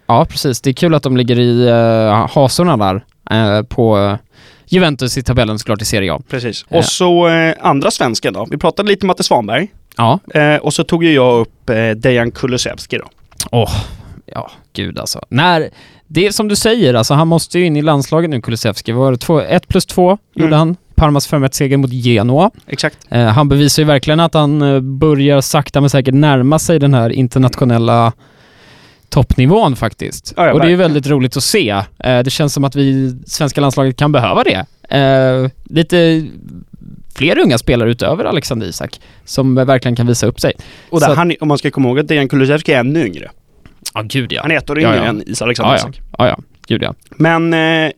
Ja, 0.06 0.26
precis. 0.26 0.62
Det 0.62 0.70
är 0.70 0.74
kul 0.74 0.96
att 0.96 1.04
de 1.04 1.18
ligger 1.18 1.40
i 1.40 1.70
uh, 1.70 2.28
hasorna 2.34 2.78
där 2.78 3.06
eh, 3.32 3.64
på 3.64 3.98
eh, 3.98 4.18
Juventus 4.66 5.18
i 5.18 5.24
tabellen 5.24 5.60
såklart 5.60 5.82
i 5.82 5.86
Serie 5.86 6.14
A. 6.14 6.22
Precis. 6.30 6.66
Och 6.70 6.86
så 6.86 7.28
andra 7.60 7.92
svensken 7.92 8.34
då. 8.34 8.48
Vi 8.52 8.58
pratade 8.58 8.90
lite 8.90 9.04
om 9.04 9.08
Matte 9.08 9.24
Svanberg. 9.24 9.68
Ja. 9.98 10.20
Och 10.62 10.74
så 10.74 10.84
tog 10.84 11.04
ju 11.04 11.14
jag 11.14 11.40
upp 11.40 11.70
Dejan 11.96 12.32
Kulusevski 12.32 12.98
då. 12.98 13.06
Åh, 13.52 13.72
ja, 14.26 14.52
gud 14.74 15.00
alltså. 15.00 15.26
När, 15.30 15.70
det 16.14 16.28
är 16.28 16.32
som 16.32 16.48
du 16.48 16.56
säger, 16.56 16.94
alltså 16.94 17.14
han 17.14 17.28
måste 17.28 17.60
ju 17.60 17.66
in 17.66 17.76
i 17.78 17.82
landslaget 17.82 18.30
nu, 18.30 18.42
Kulusevski. 18.42 18.92
Var 18.92 19.12
det 19.12 19.18
två, 19.18 19.40
ett 19.42 19.68
plus 19.68 19.86
två 19.86 20.18
gjorde 20.34 20.48
Mm. 20.48 20.60
han. 20.60 20.76
Parmas 20.96 21.30
5-1-seger 21.30 21.78
mot 21.78 21.92
Genoa. 21.94 22.52
Exakt. 22.68 22.98
Eh, 23.10 23.26
han 23.26 23.50
bevisar 23.50 23.82
ju 23.84 23.88
verkligen 23.88 24.20
att 24.20 24.34
han 24.34 24.62
eh, 24.62 24.80
börjar 24.80 25.42
sakta 25.42 25.82
men 25.82 25.90
säkert 25.90 26.14
närma 26.14 26.60
sig 26.60 26.80
den 26.80 26.94
här 26.94 27.10
internationella 27.10 28.14
toppnivån 29.10 29.76
faktiskt. 29.76 30.34
Ja, 30.38 30.46
ja, 30.48 30.54
och 30.54 30.60
det 30.60 30.66
är 30.66 30.70
ju 30.70 30.76
väldigt 30.76 31.08
roligt 31.08 31.38
att 31.38 31.44
se. 31.44 31.70
Eh, 32.00 32.20
det 32.24 32.30
känns 32.30 32.54
som 32.54 32.64
att 32.64 32.76
vi, 32.76 33.16
svenska 33.28 33.62
landslaget, 33.62 33.98
kan 33.98 34.12
behöva 34.12 34.44
det. 34.44 34.66
Eh, 34.98 35.50
lite 35.64 36.28
fler 37.16 37.40
unga 37.40 37.58
spelare 37.58 37.92
utöver 37.92 38.26
Alexander 38.26 38.68
Isak 38.68 39.00
som 39.26 39.56
verkligen 39.56 39.96
kan 39.96 40.08
visa 40.08 40.28
upp 40.28 40.40
sig. 40.40 40.54
Och 40.90 41.00
där, 41.00 41.16
han, 41.16 41.34
om 41.42 41.48
man 41.48 41.58
ska 41.58 41.72
komma 41.72 41.88
ihåg 41.88 42.00
att 42.00 42.08
Dejan 42.08 42.28
Kulusevski 42.30 42.74
är 42.74 42.80
ännu 42.80 43.06
yngre. 43.06 43.30
Ja, 43.94 44.02
gud 44.02 44.32
ja. 44.32 44.42
Han 44.42 44.52
är 44.52 44.58
ett 44.58 44.70
år 44.70 44.80
Ja, 44.82 44.88
yngre 44.90 44.98
ja. 45.06 45.10
än 45.10 45.24
Isak 45.28 45.46
Alexander 45.46 45.78
Ja, 45.78 45.90
ja. 45.94 46.02
Ja, 46.18 46.28
ja. 46.28 46.38
Gud 46.68 46.84
ja. 46.84 46.94
Men, 47.10 47.54
eh, 47.54 47.92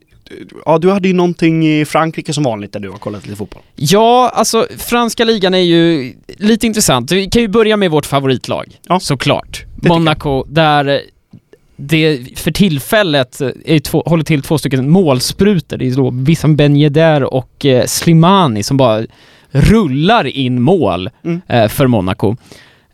ja 0.66 0.78
du 0.78 0.92
hade 0.92 1.08
ju 1.08 1.14
någonting 1.14 1.68
i 1.68 1.86
Frankrike 1.86 2.34
som 2.34 2.44
vanligt 2.44 2.74
där 2.74 2.80
du 2.80 2.90
har 2.90 2.98
kollat 2.98 3.26
lite 3.26 3.38
fotboll. 3.38 3.62
Ja, 3.76 4.32
alltså 4.34 4.68
franska 4.78 5.24
ligan 5.26 5.54
är 5.54 5.58
ju 5.60 6.14
lite 6.38 6.68
intressant. 6.68 7.12
Vi 7.12 7.26
kan 7.30 7.42
ju 7.42 7.48
börja 7.48 7.78
med 7.78 7.92
vårt 7.92 8.06
favoritlag, 8.06 8.80
Ja. 8.88 9.00
såklart. 9.00 9.66
tycker 9.76 9.90
Monaco, 9.90 10.44
där 10.48 10.88
eh, 10.88 11.00
det 11.78 12.20
för 12.36 12.52
tillfället 12.52 13.42
eh, 13.42 13.50
är 13.66 13.80
två, 13.80 14.04
håller 14.06 14.24
till 14.24 14.42
två 14.42 14.58
stycken 14.58 14.90
målsprutor. 14.90 15.78
Det 15.78 15.88
är 15.88 15.96
då 15.96 16.10
Wissam 16.10 16.56
Ben 16.56 16.76
Yedder 16.78 17.34
och 17.34 17.66
eh, 17.66 17.86
Slimani 17.86 18.64
som 18.64 18.78
bara 18.78 19.04
rullar 19.52 20.26
in 20.28 20.62
mål 20.62 21.10
Mm. 21.24 21.42
eh, 21.48 21.68
för 21.68 21.88
Monaco. 21.88 22.36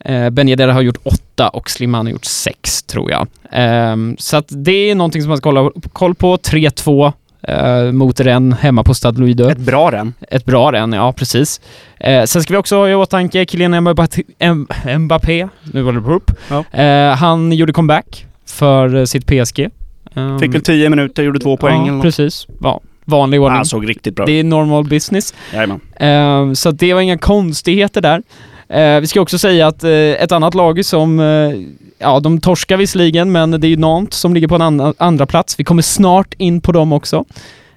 Eh, 0.06 0.30
ben 0.30 0.50
Yedder 0.50 0.68
har 0.68 0.82
gjort 0.82 0.98
åtta 1.04 1.50
och 1.50 1.70
Slimani 1.70 2.10
har 2.10 2.14
gjort 2.14 2.26
sex, 2.26 2.84
tror 2.84 3.12
jag. 3.12 3.28
Ehm, 3.52 4.16
så 4.20 4.38
att 4.38 4.46
det 4.50 4.90
är 4.90 4.96
någonting 4.96 5.22
som 5.22 5.30
man 5.30 5.38
ska 5.38 5.50
hålla 5.50 5.72
koll 5.94 6.16
på. 6.16 6.38
3-2 6.38 7.14
eh, 7.48 7.92
mot 7.92 8.20
Rennes 8.20 8.60
hemma 8.60 8.84
på 8.84 8.94
Stade 8.94 9.20
Louis. 9.20 9.40
Ett 9.40 9.58
bra 9.58 9.92
den. 9.92 10.14
Ett 10.30 10.46
bra 10.46 10.72
den, 10.72 10.94
ja 10.94 11.14
precis. 11.14 11.62
Eh, 12.00 12.24
sen 12.24 12.44
ska 12.44 12.54
vi 12.54 12.58
också 12.58 12.76
ha 12.76 12.90
i 12.90 12.96
åtanke 12.96 13.46
Kylian 13.46 13.84
Mbappé, 13.84 14.24
Mbappé 14.98 15.48
nu 15.74 15.82
var 15.82 15.94
det 15.94 16.14
upp. 16.14 16.32
Ja. 16.50 16.80
Eh, 16.82 17.16
han 17.16 17.52
gjorde 17.52 17.74
comeback 17.74 18.26
för 18.46 18.96
eh, 18.96 19.06
sitt 19.06 19.26
PSG. 19.26 19.70
Um, 20.14 20.40
Fick 20.40 20.54
väl 20.54 20.62
10 20.62 20.90
minuter, 20.90 21.24
gjorde 21.24 21.40
två 21.40 21.58
poäng 21.58 21.78
eller 21.82 21.88
Ja, 21.88 21.94
något. 21.94 22.04
precis. 22.04 22.48
Ja, 22.62 22.82
vanlig 23.06 23.42
ordning. 23.42 23.56
Han 23.56 23.66
såg 23.66 23.90
riktigt 23.90 24.16
bra 24.16 24.26
det 24.26 24.32
är 24.32 24.44
normal 24.44 24.84
business. 24.84 25.34
Jajamän. 25.54 25.80
Eh, 25.96 26.54
så 26.54 26.72
det 26.72 26.94
var 26.94 27.02
inga 27.02 27.18
konstigheter 27.18 28.02
där. 28.02 28.24
Eh, 28.72 29.00
vi 29.00 29.08
ska 29.08 29.22
också 29.22 29.38
säga 29.38 29.68
att 29.68 29.84
eh, 29.84 29.92
ett 29.92 30.32
annat 30.32 30.54
lag 30.54 30.86
som, 30.86 31.20
eh, 31.20 31.52
ja 31.98 32.20
de 32.20 32.40
torskar 32.40 32.78
visserligen, 32.78 33.32
men 33.32 33.52
det 33.52 33.68
är 33.68 33.70
ju 33.70 33.78
Nantes 33.78 34.20
som 34.20 34.34
ligger 34.34 34.48
på 34.48 34.56
en 34.56 34.62
andra, 34.62 34.94
andra 34.98 35.26
plats. 35.26 35.60
Vi 35.60 35.64
kommer 35.64 35.82
snart 35.82 36.34
in 36.38 36.62
på 36.62 36.72
dem 36.72 36.94
också. 36.94 37.26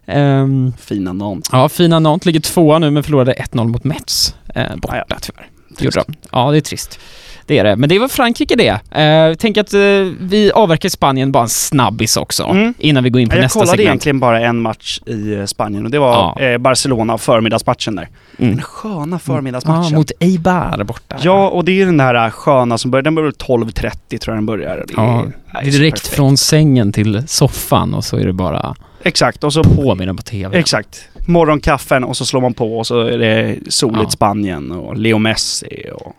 Ehm, 0.07 0.73
Fina 0.79 1.13
namn. 1.13 1.43
Ja, 1.53 1.69
fina 1.69 1.99
Nantes 1.99 2.27
ligger 2.27 2.41
tvåa 2.41 2.79
nu 2.79 2.91
men 2.91 3.03
förlorade 3.03 3.33
1-0 3.33 3.69
mot 3.69 3.85
Metz. 3.85 4.35
Eh, 4.55 4.77
borta 4.77 5.17
tyvärr. 5.21 5.47
Gjorde 5.79 6.03
de. 6.07 6.15
Ja, 6.33 6.51
det 6.51 6.57
är 6.57 6.61
trist. 6.61 6.99
Det 7.47 7.59
är 7.59 7.65
det. 7.65 7.77
Men 7.77 7.89
det 7.89 7.99
var 7.99 8.09
Frankrike 8.09 8.57
det. 8.57 9.01
Eh, 9.01 9.35
tänk 9.39 9.57
att 9.57 9.75
eh, 9.75 9.81
vi 10.21 10.51
avverkar 10.55 10.89
Spanien 10.89 11.33
bara 11.33 11.43
en 11.43 11.49
snabbis 11.49 12.17
också. 12.17 12.43
Mm. 12.45 12.75
Innan 12.79 13.05
vi 13.05 13.11
går 13.11 13.21
in 13.23 13.29
på 13.29 13.37
Jag 13.37 13.43
nästa 13.43 13.59
kollade 13.61 13.71
segment. 13.71 13.89
egentligen 13.89 14.21
bara 14.21 14.41
en 14.41 14.61
match 14.61 15.01
i 15.07 15.35
eh, 15.35 15.45
Spanien 15.45 15.85
och 15.85 15.91
det 15.91 15.99
var 15.99 16.13
Ja. 16.37 16.41
eh, 16.45 16.59
Barcelona, 16.59 17.19
förmiddagsmatchen 17.19 17.97
där. 17.97 18.09
Mm. 18.39 18.51
Den 18.55 18.63
sköna 18.63 19.19
förmiddagsmatchen. 19.19 19.91
Ja, 19.93 19.97
mot 19.99 20.11
Eibar 20.21 20.85
borta. 20.85 21.17
Ja, 21.23 21.49
och 21.49 21.65
det 21.65 21.81
är 21.83 21.87
den 21.87 21.97
där 21.97 22.31
sköna 22.31 22.79
som 22.79 22.91
börjar, 22.91 23.03
den 23.03 23.15
börjar 23.15 23.27
väl 23.27 23.35
12.30 23.67 24.19
tror 24.19 24.35
jag 24.35 24.37
den 24.37 24.47
börjar. 24.47 24.85
Det 24.89 24.95
är, 24.95 24.97
Ja, 24.97 25.25
är 25.61 25.65
direkt 25.65 25.97
perfekt. 25.97 26.15
från 26.17 26.37
sängen 26.37 26.93
till 26.93 27.23
soffan 27.29 27.95
och 27.95 28.05
så 28.05 28.17
är 28.17 28.27
det 28.27 28.33
bara 28.33 28.75
Exakt, 29.07 29.45
och 29.45 29.53
så 29.53 29.65
på 29.65 29.95
med 29.95 30.09
den 30.09 30.17
på 30.17 30.23
TV. 30.23 30.59
Exakt. 30.59 31.09
Morgonkaffen 31.27 32.05
och 32.05 32.17
så 32.17 32.27
slår 32.27 32.41
man 32.41 32.55
på 32.55 32.79
och 32.79 32.87
så 32.87 33.01
är 33.01 33.19
det 33.19 33.57
soligt 33.69 34.03
Ja. 34.05 34.11
Spanien 34.11 34.71
och 34.73 34.97
Leo 34.97 35.19
Messi 35.19 35.83
och 35.95 36.13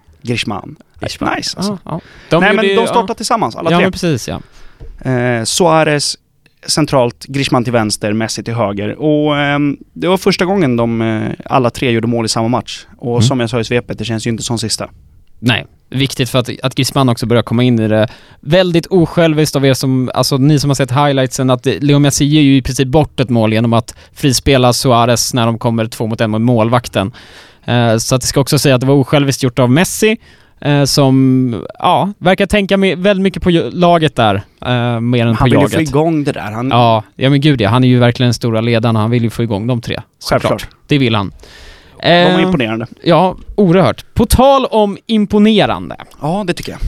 Det 0.99 1.21
är 1.21 1.35
nice 1.35 1.57
alltså. 1.57 1.77
Ja, 1.85 1.91
ja. 1.91 2.01
De 2.29 2.41
Nej 2.43 2.55
men 2.55 2.65
ju- 2.65 2.75
de 2.75 2.87
startar 2.87 3.13
tillsammans, 3.13 3.55
alla 3.55 3.71
ja. 3.71 3.73
ja, 3.73 3.77
tre. 3.77 3.85
men 3.85 3.91
precis 3.91 4.27
ja. 4.27 4.41
Eh, 5.11 5.43
Suarez 5.43 6.17
centralt, 6.67 7.25
Griezmann 7.25 7.63
till 7.63 7.73
vänster, 7.73 8.13
Messi 8.13 8.43
till 8.43 8.53
höger. 8.53 8.95
Och 9.01 9.37
ehm, 9.37 9.77
det 9.93 10.07
var 10.07 10.17
första 10.17 10.45
gången 10.45 10.75
de 10.77 11.01
eh, 11.01 11.31
alla 11.45 11.69
tre 11.69 11.91
gjorde 11.91 12.07
mål 12.07 12.25
i 12.25 12.29
samma 12.29 12.47
match. 12.47 12.85
Och 12.97 13.11
Mm. 13.15 13.21
som 13.21 13.39
jag 13.39 13.49
sa 13.49 13.59
i 13.59 13.63
svepet, 13.63 13.97
det 13.97 14.05
känns 14.05 14.27
ju 14.27 14.31
inte 14.31 14.43
som 14.43 14.57
sista. 14.59 14.89
Nej, 15.39 15.65
viktigt 15.89 16.29
för 16.29 16.39
att, 16.39 16.49
att 16.63 16.75
Griezmann 16.75 17.09
också 17.09 17.25
börjar 17.25 17.43
komma 17.43 17.63
in 17.63 17.79
i 17.79 17.87
det. 17.87 18.07
Väldigt 18.39 18.85
osjälviskt 18.85 19.55
av 19.55 19.65
er 19.65 19.73
som, 19.73 20.11
alltså 20.13 20.37
ni 20.37 20.59
som 20.59 20.69
har 20.69 20.75
sett 20.75 20.91
highlightsen, 20.91 21.49
att 21.49 21.65
Leo 21.65 21.99
Messi 21.99 22.25
ger 22.25 22.41
ju 22.41 22.57
i 22.57 22.61
princip 22.61 22.87
bort 22.87 23.19
ett 23.19 23.29
mål 23.29 23.53
genom 23.53 23.73
att 23.73 23.95
frispela 24.13 24.73
Suarez 24.73 25.33
när 25.33 25.45
de 25.45 25.59
kommer 25.59 25.85
två 25.85 26.07
mot 26.07 26.21
en 26.21 26.31
mot 26.31 26.41
målvakten. 26.41 27.11
Eh, 27.65 27.97
så 27.97 28.15
att 28.15 28.21
det 28.21 28.27
ska 28.27 28.39
också 28.41 28.59
säga 28.59 28.75
att 28.75 28.81
det 28.81 28.87
var 28.87 28.95
osjälviskt 28.95 29.43
gjort 29.43 29.59
av 29.59 29.69
Messi, 29.71 30.17
eh, 30.61 30.83
som, 30.83 31.65
ja, 31.79 32.09
verkar 32.17 32.45
tänka 32.45 32.77
väldigt 32.77 33.21
mycket 33.23 33.43
på 33.43 33.49
laget 33.71 34.15
där, 34.15 34.35
eh, 34.65 34.99
mer 34.99 35.21
än 35.27 35.27
Han 35.27 35.37
på 35.37 35.43
vill 35.45 35.53
ju 35.53 35.59
jaget. 35.59 35.73
få 35.75 35.81
igång 35.81 36.23
det 36.23 36.31
där. 36.31 36.51
Han, 36.51 36.69
Ja, 36.69 37.03
ja 37.15 37.29
men 37.29 37.41
gud 37.41 37.61
ja, 37.61 37.69
han 37.69 37.83
är 37.83 37.87
ju 37.87 37.99
verkligen 37.99 38.27
den 38.27 38.33
stora 38.33 38.61
ledaren, 38.61 38.95
han 38.95 39.09
vill 39.11 39.23
ju 39.23 39.29
få 39.29 39.43
igång 39.43 39.67
de 39.67 39.81
tre. 39.81 39.99
såklart. 40.19 40.41
Självklart. 40.41 40.67
Det 40.87 40.97
vill 40.97 41.15
han. 41.15 41.31
De 42.01 42.23
var 42.23 42.39
Eh, 42.39 42.43
imponerande. 42.43 42.87
Ja, 43.03 43.35
oerhört. 43.55 44.05
På 44.13 44.25
tal 44.25 44.65
om 44.65 44.97
imponerande. 45.05 45.95
Ja, 46.21 46.43
det 46.47 46.53
tycker 46.53 46.71
jag. 46.71 46.81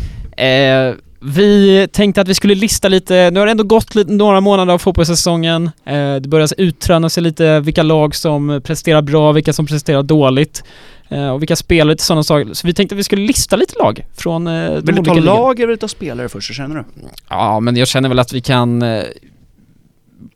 Eh, 0.89 0.93
vi 1.19 1.87
tänkte 1.91 2.21
att 2.21 2.27
vi 2.27 2.33
skulle 2.33 2.55
lista 2.55 2.87
lite, 2.87 3.31
nu 3.31 3.39
har 3.39 3.47
det 3.47 3.51
ändå 3.51 3.63
gått 3.63 3.95
lite, 3.95 4.11
några 4.11 4.41
månader 4.41 4.73
av 4.73 4.77
fotbollssäsongen. 4.77 5.65
Eh, 5.85 6.15
det 6.15 6.27
börjar 6.27 6.49
utröna 6.57 7.09
sig 7.09 7.23
lite 7.23 7.59
vilka 7.59 7.83
lag 7.83 8.15
som 8.15 8.61
presterar 8.63 9.01
bra, 9.01 9.31
vilka 9.31 9.53
som 9.53 9.65
presterar 9.65 10.03
dåligt. 10.03 10.63
Eh, 11.09 11.29
och 11.29 11.41
vilka 11.41 11.55
spelare 11.55 11.95
till 11.95 12.05
sådana 12.05 12.23
saker. 12.23 12.53
Så 12.53 12.67
vi 12.67 12.73
tänkte 12.73 12.95
att 12.95 12.99
vi 12.99 13.03
skulle 13.03 13.27
lista 13.27 13.55
lite 13.55 13.73
lag 13.79 14.05
från 14.17 14.47
eh, 14.47 14.71
Vill 14.71 14.95
du 14.95 15.03
ta 15.03 15.13
lag 15.13 15.59
eller 15.59 15.67
vill 15.67 15.75
du 15.75 15.79
ta 15.79 15.87
spelare 15.87 16.29
först, 16.29 16.47
så 16.47 16.53
känner 16.53 16.75
du? 16.75 16.83
Ja, 17.29 17.59
men 17.59 17.75
jag 17.75 17.87
känner 17.87 18.09
väl 18.09 18.19
att 18.19 18.33
vi 18.33 18.41
kan... 18.41 18.83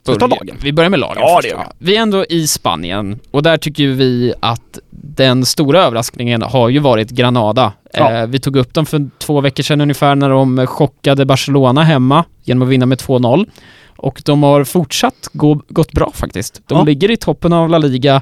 Ska 0.03 0.11
vi 0.11 0.17
börja- 0.17 0.35
lagen? 0.35 0.57
Vi 0.61 0.73
börjar 0.73 0.89
med 0.89 0.99
lagen 0.99 1.17
Ja, 1.19 1.35
först. 1.35 1.41
det 1.43 1.49
gör 1.49 1.67
vi. 1.79 1.95
Är 1.95 2.01
ändå 2.01 2.25
i 2.25 2.47
Spanien 2.47 3.19
och 3.31 3.43
där 3.43 3.57
tycker 3.57 3.87
vi 3.87 4.33
att 4.39 4.79
den 4.91 5.45
stora 5.45 5.83
överraskningen 5.83 6.41
har 6.41 6.69
ju 6.69 6.79
varit 6.79 7.09
Granada. 7.09 7.73
Ja. 7.93 8.11
Eh, 8.11 8.27
vi 8.27 8.39
tog 8.39 8.55
upp 8.55 8.73
dem 8.73 8.85
för 8.85 9.09
två 9.19 9.41
veckor 9.41 9.63
sedan 9.63 9.81
ungefär 9.81 10.15
när 10.15 10.29
de 10.29 10.67
chockade 10.67 11.25
Barcelona 11.25 11.83
hemma 11.83 12.25
genom 12.43 12.61
att 12.67 12.69
vinna 12.69 12.85
med 12.85 12.97
2-0. 12.97 13.45
Och 13.97 14.21
de 14.25 14.43
har 14.43 14.63
fortsatt 14.63 15.29
gå, 15.33 15.61
gått 15.69 15.91
bra 15.91 16.11
faktiskt. 16.13 16.61
De 16.67 16.77
Ja. 16.77 16.83
ligger 16.83 17.11
i 17.11 17.17
toppen 17.17 17.53
av 17.53 17.69
La 17.69 17.77
Liga. 17.77 18.21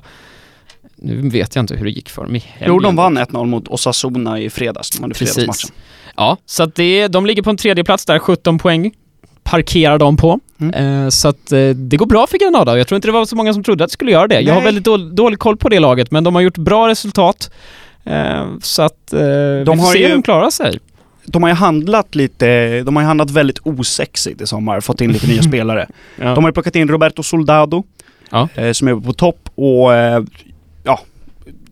Nu 0.95 1.29
vet 1.29 1.55
jag 1.55 1.63
inte 1.63 1.75
hur 1.75 1.85
det 1.85 1.91
gick 1.91 2.09
för 2.09 2.23
dem 2.23 2.35
i 2.35 2.39
helgen. 2.39 2.67
Jo, 2.75 2.79
de 2.79 2.95
vann 2.95 3.17
1-0 3.17 3.45
mot 3.45 3.67
Osasuna 3.67 4.39
i 4.39 4.49
fredags. 4.49 4.89
De 4.89 5.01
hade 5.03 5.13
fredagsmatchen. 5.15 5.47
Precis. 5.51 5.73
Ja, 6.15 6.37
så 6.45 6.63
att 6.63 6.75
det, 6.75 7.07
de 7.07 7.25
ligger 7.25 7.41
på 7.41 7.49
en 7.49 7.57
tredje 7.57 7.83
plats 7.83 8.05
där, 8.05 8.19
17 8.19 8.57
poäng 8.59 8.91
parkerar 9.43 9.97
de 9.97 10.17
på. 10.17 10.39
Mm. 10.61 11.03
Eh, 11.03 11.09
så 11.09 11.27
att 11.27 11.51
eh, 11.51 11.69
det 11.69 11.97
går 11.97 12.05
bra 12.05 12.27
för 12.27 12.37
Granada. 12.37 12.77
Jag 12.77 12.87
tror 12.87 12.95
inte 12.95 13.07
det 13.07 13.11
var 13.11 13.25
så 13.25 13.35
många 13.35 13.53
som 13.53 13.63
trodde 13.63 13.83
att 13.83 13.89
det 13.89 13.93
skulle 13.93 14.11
göra 14.11 14.27
det. 14.27 14.39
Jag 14.41 14.53
har 14.53 14.61
Nej. 14.61 14.65
väldigt 14.65 14.83
dålig, 14.83 15.07
dålig 15.15 15.39
koll 15.39 15.57
på 15.57 15.69
det 15.69 15.79
laget, 15.79 16.11
men 16.11 16.23
de 16.23 16.35
har 16.35 16.41
gjort 16.41 16.57
bra 16.57 16.87
resultat. 16.87 17.51
Eh, 18.03 18.45
så 18.61 18.81
att 18.81 19.13
eh, 19.13 19.19
vi 19.19 19.63
får 19.65 19.75
har 19.75 19.91
se 19.93 19.99
ju- 19.99 20.05
hur 20.05 20.13
de 20.13 20.23
klarar 20.23 20.49
sig. 20.49 20.79
De 21.25 21.43
har 21.43 21.49
ju 21.49 21.55
handlat 21.55 22.15
lite, 22.15 22.81
de 22.83 22.95
har 22.95 23.03
ju 23.03 23.07
handlat 23.07 23.31
väldigt 23.31 23.59
osexigt 23.63 24.41
i 24.41 24.47
sommar, 24.47 24.81
fått 24.81 25.01
in 25.01 25.11
lite 25.11 25.27
nya 25.27 25.41
spelare. 25.51 25.87
Ja. 26.15 26.35
De 26.35 26.43
har 26.43 26.49
ju 26.49 26.53
plockat 26.53 26.75
in 26.75 26.87
Roberto 26.87 27.23
Soldado, 27.23 27.83
Ja. 28.31 28.47
som 28.73 28.87
är 28.87 28.95
på 29.05 29.13
topp 29.13 29.49
och 29.55 29.89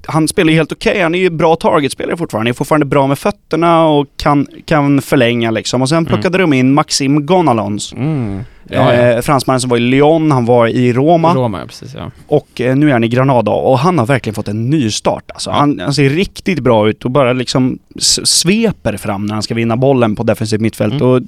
han 0.07 0.27
spelar 0.27 0.51
ju 0.51 0.57
helt 0.57 0.71
okej. 0.71 1.01
Han 1.01 1.15
är 1.15 1.19
ju 1.19 1.29
bra 1.29 1.55
targetspelare 1.55 2.17
fortfarande. 2.17 2.47
Han 2.47 2.51
är 2.51 2.53
fortfarande 2.53 2.85
bra 2.85 3.07
med 3.07 3.19
fötterna 3.19 3.85
och 3.87 4.07
kan, 4.17 4.47
kan 4.65 5.01
förlänga 5.01 5.51
liksom. 5.51 5.81
Och 5.81 5.89
sen 5.89 6.05
plockade 6.05 6.37
de 6.37 6.53
in 6.53 6.73
Maxim 6.73 7.25
Gonalons. 7.25 7.93
Mm. 7.93 8.43
Ja, 8.69 8.93
ja. 8.93 9.01
Eh, 9.01 9.21
fransmannen 9.21 9.61
som 9.61 9.69
var 9.69 9.77
i 9.77 9.79
Lyon, 9.79 10.31
han 10.31 10.45
var 10.45 10.67
i 10.67 10.93
Roma 10.93 11.33
Roma, 11.33 11.65
precis 11.65 11.93
ja. 11.95 12.11
och 12.27 12.61
eh, 12.61 12.75
nu 12.75 12.89
är 12.89 12.93
han 12.93 13.03
i 13.03 13.07
Granada 13.07 13.51
och 13.51 13.79
han 13.79 13.99
har 13.99 14.05
verkligen 14.05 14.35
fått 14.35 14.47
en 14.47 14.69
ny 14.69 14.91
start. 14.91 15.23
Alltså, 15.27 15.51
han, 15.51 15.79
han 15.79 15.93
ser 15.93 16.09
riktigt 16.09 16.59
bra 16.59 16.89
ut 16.89 17.05
och 17.05 17.11
bara 17.11 17.33
liksom 17.33 17.79
sveper 18.23 18.97
fram 18.97 19.25
när 19.25 19.33
han 19.33 19.43
ska 19.43 19.53
vinna 19.53 19.77
bollen 19.77 20.15
på 20.15 20.23
defensivt 20.23 20.61
mittfält. 20.61 20.93
Mm. 20.93 21.07
Och 21.07 21.21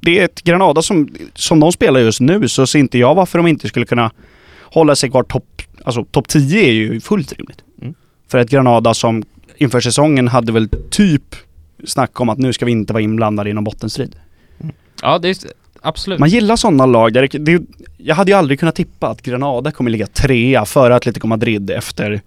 det 0.00 0.18
är 0.18 0.24
ett 0.24 0.42
Granada 0.42 0.82
som, 0.82 1.08
som 1.34 1.60
de 1.60 1.72
spelar 1.72 2.00
just 2.00 2.20
nu 2.20 2.48
så 2.48 2.66
ser 2.66 2.78
inte 2.78 2.98
jag 2.98 3.14
varför 3.14 3.38
de 3.38 3.46
inte 3.46 3.68
skulle 3.68 3.86
kunna 3.86 4.10
hålla 4.62 4.96
sig 4.96 5.10
kvar 5.10 5.22
topp 5.22 5.62
alltså, 5.84 6.04
top 6.04 6.28
10 6.28 6.68
är 6.68 6.72
ju 6.72 7.00
fullt 7.00 7.32
rimligt. 7.32 7.62
Mm. 8.26 8.32
För 8.32 8.38
ett 8.38 8.50
Granada 8.50 8.94
som 8.94 9.24
inför 9.56 9.80
säsongen 9.80 10.28
hade 10.28 10.52
väl 10.52 10.68
typ 10.90 11.36
snack 11.84 12.20
om 12.20 12.28
att 12.28 12.38
nu 12.38 12.52
ska 12.52 12.64
vi 12.64 12.72
inte 12.72 12.92
vara 12.92 13.02
inblandade 13.02 13.50
i 13.50 13.52
någon 13.52 13.64
bottenstrid. 13.64 14.16
Ja, 15.02 15.18
det 15.18 15.28
är 15.28 15.36
absolut. 15.82 16.18
Man 16.18 16.28
gillar 16.28 16.56
sådana 16.56 16.86
lag 16.86 17.12
där 17.12 17.28
det, 17.32 17.38
det, 17.38 17.62
Jag 17.96 18.14
hade 18.14 18.30
ju 18.30 18.36
aldrig 18.36 18.60
kunnat 18.60 18.74
tippa 18.74 19.08
att 19.08 19.22
Granada 19.22 19.70
kommer 19.70 19.90
ligga 19.90 20.06
trea 20.06 20.64
före 20.64 20.94
Atletico 20.94 21.26
Madrid 21.26 21.70
efter 21.70 22.22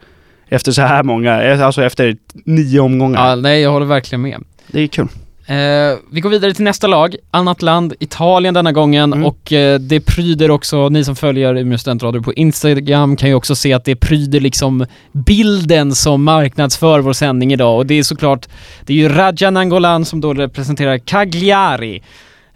efter 0.50 0.72
så 0.72 0.82
här 0.82 1.04
många, 1.04 1.44
eh, 1.44 1.66
alltså 1.66 1.84
efter 1.84 2.18
nio 2.32 2.80
omgångar. 2.80 3.30
Ja, 3.30 3.36
nej, 3.36 3.62
jag 3.62 3.72
håller 3.72 3.86
verkligen 3.86 4.22
med. 4.22 4.44
Det 4.68 4.82
är 4.82 4.88
kul. 4.88 5.08
Eh, 5.50 5.98
vi 6.12 6.22
går 6.22 6.30
vidare 6.30 6.54
till 6.54 6.64
nästa 6.64 6.88
lag, 6.88 7.16
annat 7.32 7.62
land, 7.62 7.94
Italien 8.00 8.54
denna 8.54 8.72
gången 8.72 9.14
Mm. 9.14 9.26
och 9.26 9.54
eh, 9.54 9.80
det 9.80 10.00
pryder 10.00 10.52
också, 10.52 10.90
ni 10.90 11.04
som 11.04 11.16
följer 11.16 11.58
Umeå 11.58 11.78
studentradio 11.78 12.22
på 12.22 12.34
Instagram 12.34 13.16
kan 13.16 13.30
ju 13.30 13.36
också 13.36 13.56
se 13.56 13.74
att 13.74 13.86
det 13.86 13.96
pryder 13.96 14.40
liksom 14.40 14.86
bilden 15.12 15.96
som 15.96 16.24
marknadsför 16.24 17.00
vår 17.00 17.14
sändning 17.14 17.54
idag 17.54 17.78
och 17.78 17.86
det 17.86 17.94
är 18.00 18.04
såklart, 18.04 18.48
det 18.86 18.94
är 18.94 18.98
ju 18.98 19.10
Raja 19.10 19.50
Nangolan 19.52 20.06
som 20.06 20.22
då 20.22 20.34
representerar 20.34 20.98
Cagliari. 20.98 22.02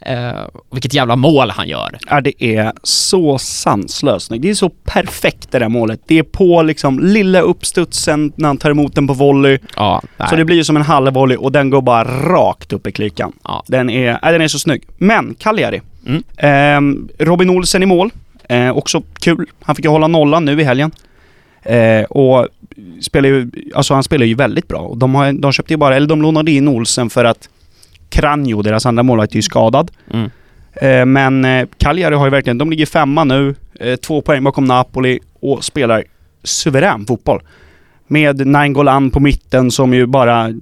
Eh, 0.06 0.46
vilket 0.72 0.94
jävla 0.94 1.16
mål 1.16 1.50
han 1.50 1.68
gör. 1.68 1.98
Ja, 2.10 2.22
det 2.22 2.44
är 2.44 2.74
så 2.84 3.38
sanslöst. 3.38 4.32
Det 4.38 4.50
är 4.50 4.54
så 4.54 4.70
perfekt 4.70 5.52
det 5.52 5.60
där 5.60 5.70
målet. 5.70 6.02
Det 6.08 6.20
är 6.20 6.24
på 6.24 6.62
liksom 6.62 7.00
lilla 7.00 7.42
uppstudsen 7.42 8.32
när 8.36 8.48
han 8.48 8.58
tar 8.58 8.72
emot 8.72 8.96
den 8.96 9.08
på 9.08 9.14
volley. 9.14 9.60
Ja, 9.76 10.02
Så 10.30 10.36
det 10.36 10.46
blir 10.46 10.56
ju 10.56 10.64
som 10.64 10.76
en 10.76 10.82
halvvolley 10.82 11.38
och 11.38 11.52
den 11.52 11.70
går 11.70 11.82
bara 11.82 12.04
rakt 12.04 12.74
upp 12.74 12.88
i 12.88 12.92
klykan. 12.92 13.34
Ja. 13.44 13.64
Den 13.68 13.90
är, 13.90 14.20
ja, 14.22 14.32
den 14.32 14.42
är 14.42 14.48
så 14.48 14.60
snygg. 14.60 14.84
Men, 14.98 15.36
Cagliari. 15.36 15.82
Mm. 16.06 16.24
Ehm, 16.38 17.10
Robin 17.20 17.50
Olsen 17.50 17.84
i 17.84 17.86
mål. 17.86 18.12
Eh, 18.50 18.78
också 18.78 19.04
kul. 19.20 19.46
Han 19.62 19.76
fick 19.76 19.86
ju 19.86 19.92
hålla 19.92 20.08
nollan 20.08 20.46
nu 20.46 20.62
i 20.62 20.64
helgen. 20.64 20.92
Eh, 21.64 22.04
och 22.04 22.48
spelar 23.02 23.30
ju, 23.30 23.52
alltså 23.76 23.94
han 23.94 24.04
spelar 24.04 24.26
ju 24.26 24.36
väldigt 24.36 24.68
bra. 24.68 24.80
Och 24.80 24.98
de, 24.98 25.16
har, 25.16 25.34
de 25.34 25.52
köpte 25.52 25.74
ju 25.74 25.78
bara, 25.78 25.96
eller 25.96 26.08
de 26.08 26.22
lånade 26.22 26.52
in 26.52 26.68
Olsen 26.68 27.10
för 27.10 27.26
att 27.26 27.50
Kranjo, 28.14 28.62
deras 28.62 28.86
andra 28.86 29.04
målvakt, 29.04 29.32
är 29.32 29.36
ju 29.36 29.42
skadad. 29.42 29.92
Mm. 30.12 30.30
Eh, 30.74 31.06
men 31.06 31.46
eh, 31.46 31.68
Cagliari 31.78 32.16
har 32.16 32.26
ju 32.26 32.32
verkligen, 32.32 32.58
de 32.58 32.70
ligger 32.70 32.86
femma 32.86 33.24
nu, 33.24 33.56
eh, 33.80 33.96
två 33.96 34.22
poäng 34.22 34.44
bakom 34.44 34.66
Napoli 34.66 35.20
och 35.40 35.64
spelar 35.64 36.04
suverän 36.44 37.06
fotboll. 37.06 37.42
Med 38.08 38.48
Nainggolan 38.48 39.12
på 39.12 39.20
mitten 39.20 39.72
som 39.72 39.94
ju 39.94 40.06
bara 40.06 40.54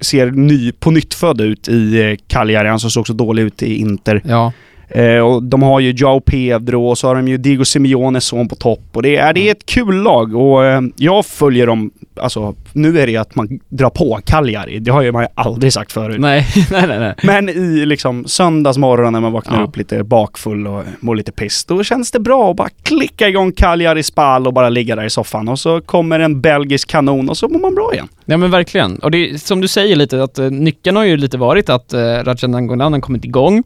ser 0.00 0.30
ny, 0.30 0.72
på 0.72 0.90
nytt 0.90 1.14
ut 1.38 1.68
i 1.68 2.10
eh, 2.10 2.16
Cagliari. 2.26 2.68
Han 2.68 2.80
som 2.80 2.90
såg 2.90 3.06
så 3.06 3.12
dålig 3.12 3.42
ut 3.42 3.62
i 3.62 3.76
Inter. 3.76 4.22
Ja. 4.24 4.52
Eh, 4.88 5.18
och 5.18 5.42
de 5.42 5.62
har 5.62 5.80
ju 5.80 5.90
Joao 5.90 6.20
Pedro 6.20 6.86
och 6.86 6.98
så 6.98 7.06
har 7.08 7.14
de 7.14 7.28
ju 7.28 7.36
Diego 7.36 7.64
Simeones 7.64 8.24
son 8.24 8.48
på 8.48 8.54
topp. 8.56 8.80
Och 8.92 9.02
det 9.02 9.16
är, 9.16 9.32
det 9.32 9.48
är 9.48 9.52
ett 9.52 9.66
kul 9.66 10.02
lag 10.02 10.34
och 10.36 10.64
eh, 10.64 10.80
jag 10.96 11.26
följer 11.26 11.66
dem, 11.66 11.90
alltså 12.20 12.54
nu 12.72 13.00
är 13.00 13.06
det 13.06 13.12
ju 13.12 13.18
att 13.18 13.34
man 13.34 13.48
drar 13.68 13.90
på 13.90 14.20
Cagliari. 14.24 14.78
Det 14.78 14.90
har 14.90 15.02
ju 15.02 15.12
man 15.12 15.22
ju 15.22 15.28
aldrig 15.34 15.72
sagt 15.72 15.92
förut. 15.92 16.20
Nej, 16.20 16.46
nej, 16.70 16.86
nej, 16.88 16.98
nej. 16.98 17.14
Men 17.22 17.48
i 17.48 17.86
liksom 17.86 18.24
söndagsmorgon 18.26 19.12
när 19.12 19.20
man 19.20 19.32
vaknar 19.32 19.58
Ja. 19.58 19.64
upp 19.66 19.76
lite 19.76 20.04
bakfull 20.04 20.66
och 20.66 20.84
mår 21.00 21.14
lite 21.16 21.32
piss, 21.32 21.64
då 21.64 21.84
känns 21.84 22.10
det 22.10 22.20
bra 22.20 22.50
att 22.50 22.56
bara 22.56 22.68
klicka 22.82 23.28
igång 23.28 23.52
Cagliari 23.52 24.02
spall 24.02 24.46
och 24.46 24.52
bara 24.52 24.68
ligga 24.68 24.96
där 24.96 25.04
i 25.04 25.10
soffan 25.10 25.48
och 25.48 25.58
så 25.58 25.80
kommer 25.80 26.20
en 26.20 26.40
belgisk 26.40 26.88
kanon 26.90 27.28
och 27.28 27.36
så 27.36 27.48
mår 27.48 27.58
man 27.60 27.74
bra 27.74 27.90
igen. 27.92 28.08
Ja 28.24 28.36
men 28.36 28.50
verkligen. 28.50 28.98
Och 28.98 29.10
det 29.10 29.30
är 29.30 29.38
som 29.38 29.60
du 29.60 29.68
säger 29.68 29.96
lite 29.96 30.22
att 30.22 30.38
eh, 30.38 30.50
nyckeln 30.50 30.96
har 30.96 31.04
ju 31.04 31.16
lite 31.16 31.38
varit 31.38 31.68
att 31.70 31.92
eh, 31.92 31.98
Rajan 32.00 32.50
Nangolan 32.50 32.92
har 32.92 33.00
kommit 33.00 33.24
igång. 33.24 33.62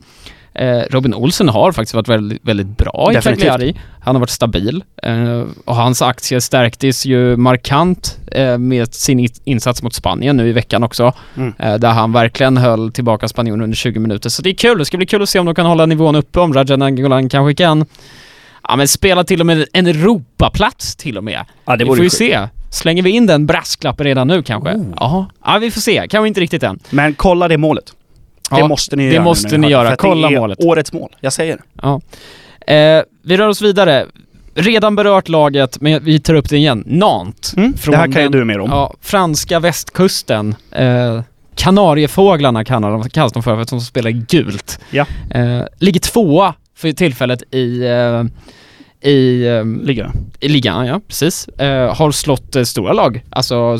Eh, 0.59 0.83
Robin 0.91 1.15
Olsen 1.15 1.49
har 1.49 1.73
faktiskt 1.73 1.95
varit 1.95 2.09
väldigt, 2.09 2.45
väldigt 2.45 2.79
bra 2.79 3.11
i. 3.13 3.23
Cagliari. 3.23 3.77
Han 4.01 4.15
har 4.15 4.21
varit 4.21 4.31
stabil. 4.31 4.85
Eh, 5.03 5.45
och 5.65 5.77
hans 5.77 6.03
aktier 6.03 6.41
stärktes 6.41 7.07
ju 7.07 7.37
markant 7.37 8.19
eh, 8.33 8.59
med 8.59 8.95
sin 8.95 9.29
insats 9.45 9.83
mot 9.83 9.95
Spanien 9.95 10.37
nu 10.37 10.49
i 10.49 10.53
veckan 10.53 10.85
också. 10.85 11.13
Mm. 11.37 11.53
Där 11.59 11.91
han 11.91 12.13
verkligen 12.13 12.57
höll 12.57 12.93
tillbaka 12.93 13.29
spanjoren 13.29 13.63
under 13.63 13.77
20 13.77 14.01
minuter. 14.01 14.29
Så 14.29 14.43
det 14.43 14.51
är 14.51 14.55
kul. 14.55 14.79
Det 14.79 14.85
ska 14.85 14.97
bli 14.97 15.07
kul 15.07 15.23
att 15.23 15.29
se 15.29 15.39
om 15.39 15.47
de 15.47 15.55
kan 15.55 15.67
hålla 15.67 15.87
nivån 15.87 16.15
uppe. 16.15 16.41
Om 16.41 16.55
Rajan 16.55 16.79
Nangolan 16.79 17.29
kanske 17.29 17.55
kan 17.55 17.87
Ja 18.69 18.77
men 18.77 18.89
spela 18.89 19.25
till 19.25 19.41
och 19.41 19.47
med 19.47 19.67
en 19.73 19.87
Europaplats 19.87 20.97
till 20.97 21.19
och 21.19 21.25
med. 21.25 21.45
Ja, 21.65 21.77
vi 21.79 21.85
får 21.85 22.03
ju 22.03 22.11
se. 22.11 22.49
Slänger 22.71 23.03
vi 23.03 23.11
in 23.11 23.27
den 23.27 23.47
brasklappen 23.47 24.07
redan 24.07 24.29
nu 24.29 24.43
kanske? 24.43 24.71
Oh. 24.71 24.87
Ja. 24.97 25.27
ja, 25.45 25.59
vi 25.59 25.71
får 25.71 25.81
se. 25.81 26.07
Kanske 26.11 26.29
inte 26.29 26.41
riktigt 26.41 26.63
än. 26.63 26.79
Men 26.91 27.15
kolla 27.15 27.49
det 27.49 27.59
målet. 27.59 27.93
Ja, 28.51 28.57
det 28.57 28.69
måste 28.69 28.97
ni 28.97 29.09
det 29.09 29.15
göra. 29.15 29.25
måste 29.25 29.59
nu 29.59 29.67
ni 29.67 29.73
göra. 29.73 29.97
Kolla 29.97 30.29
det 30.29 30.35
är 30.35 30.41
målet. 30.41 30.59
årets 30.65 30.93
mål. 30.93 31.17
Jag 31.21 31.33
säger 31.33 31.57
det. 31.57 31.63
Ja. 31.83 32.01
Eh, 32.75 33.03
vi 33.23 33.37
rör 33.37 33.49
oss 33.49 33.63
vidare. 33.63 34.07
Redan 34.55 34.97
berört 34.97 35.29
laget, 35.29 35.81
men 35.81 36.05
vi 36.05 36.21
tar 36.21 36.35
upp 36.35 36.49
det 36.49 36.57
igen. 36.57 36.85
Nantes. 36.87 37.57
Mm, 37.57 37.75
det 37.87 37.97
här 37.97 38.13
kan 38.13 38.23
ju 38.23 38.29
du 38.29 38.45
mer 38.45 38.61
om. 38.61 38.71
Ja, 38.71 38.95
franska 39.01 39.61
västkusten. 39.61 40.55
Eh, 40.73 41.23
Kanariefåglarna 41.55 42.65
kallas 42.65 43.33
de 43.33 43.43
för, 43.43 43.55
för 43.55 43.61
att 43.63 43.69
de 43.69 43.81
spelar 43.81 44.11
gult. 44.11 44.81
Ja. 44.91 45.07
Eh, 45.31 45.63
ligger 45.79 46.01
tvåa 46.01 46.55
för 46.77 46.93
tillfället 46.93 47.55
i, 47.55 47.85
eh, 47.85 48.25
i, 49.11 49.47
eh, 49.47 49.65
Ligger 49.65 50.11
i 50.41 50.49
ligan, 50.49 50.87
ja 50.87 51.01
precis. 51.09 51.49
Eh, 51.49 51.95
har 51.97 52.11
slått 52.11 52.57
eh, 52.57 52.63
stora 52.63 52.93
lag. 52.93 53.23
Alltså, 53.31 53.79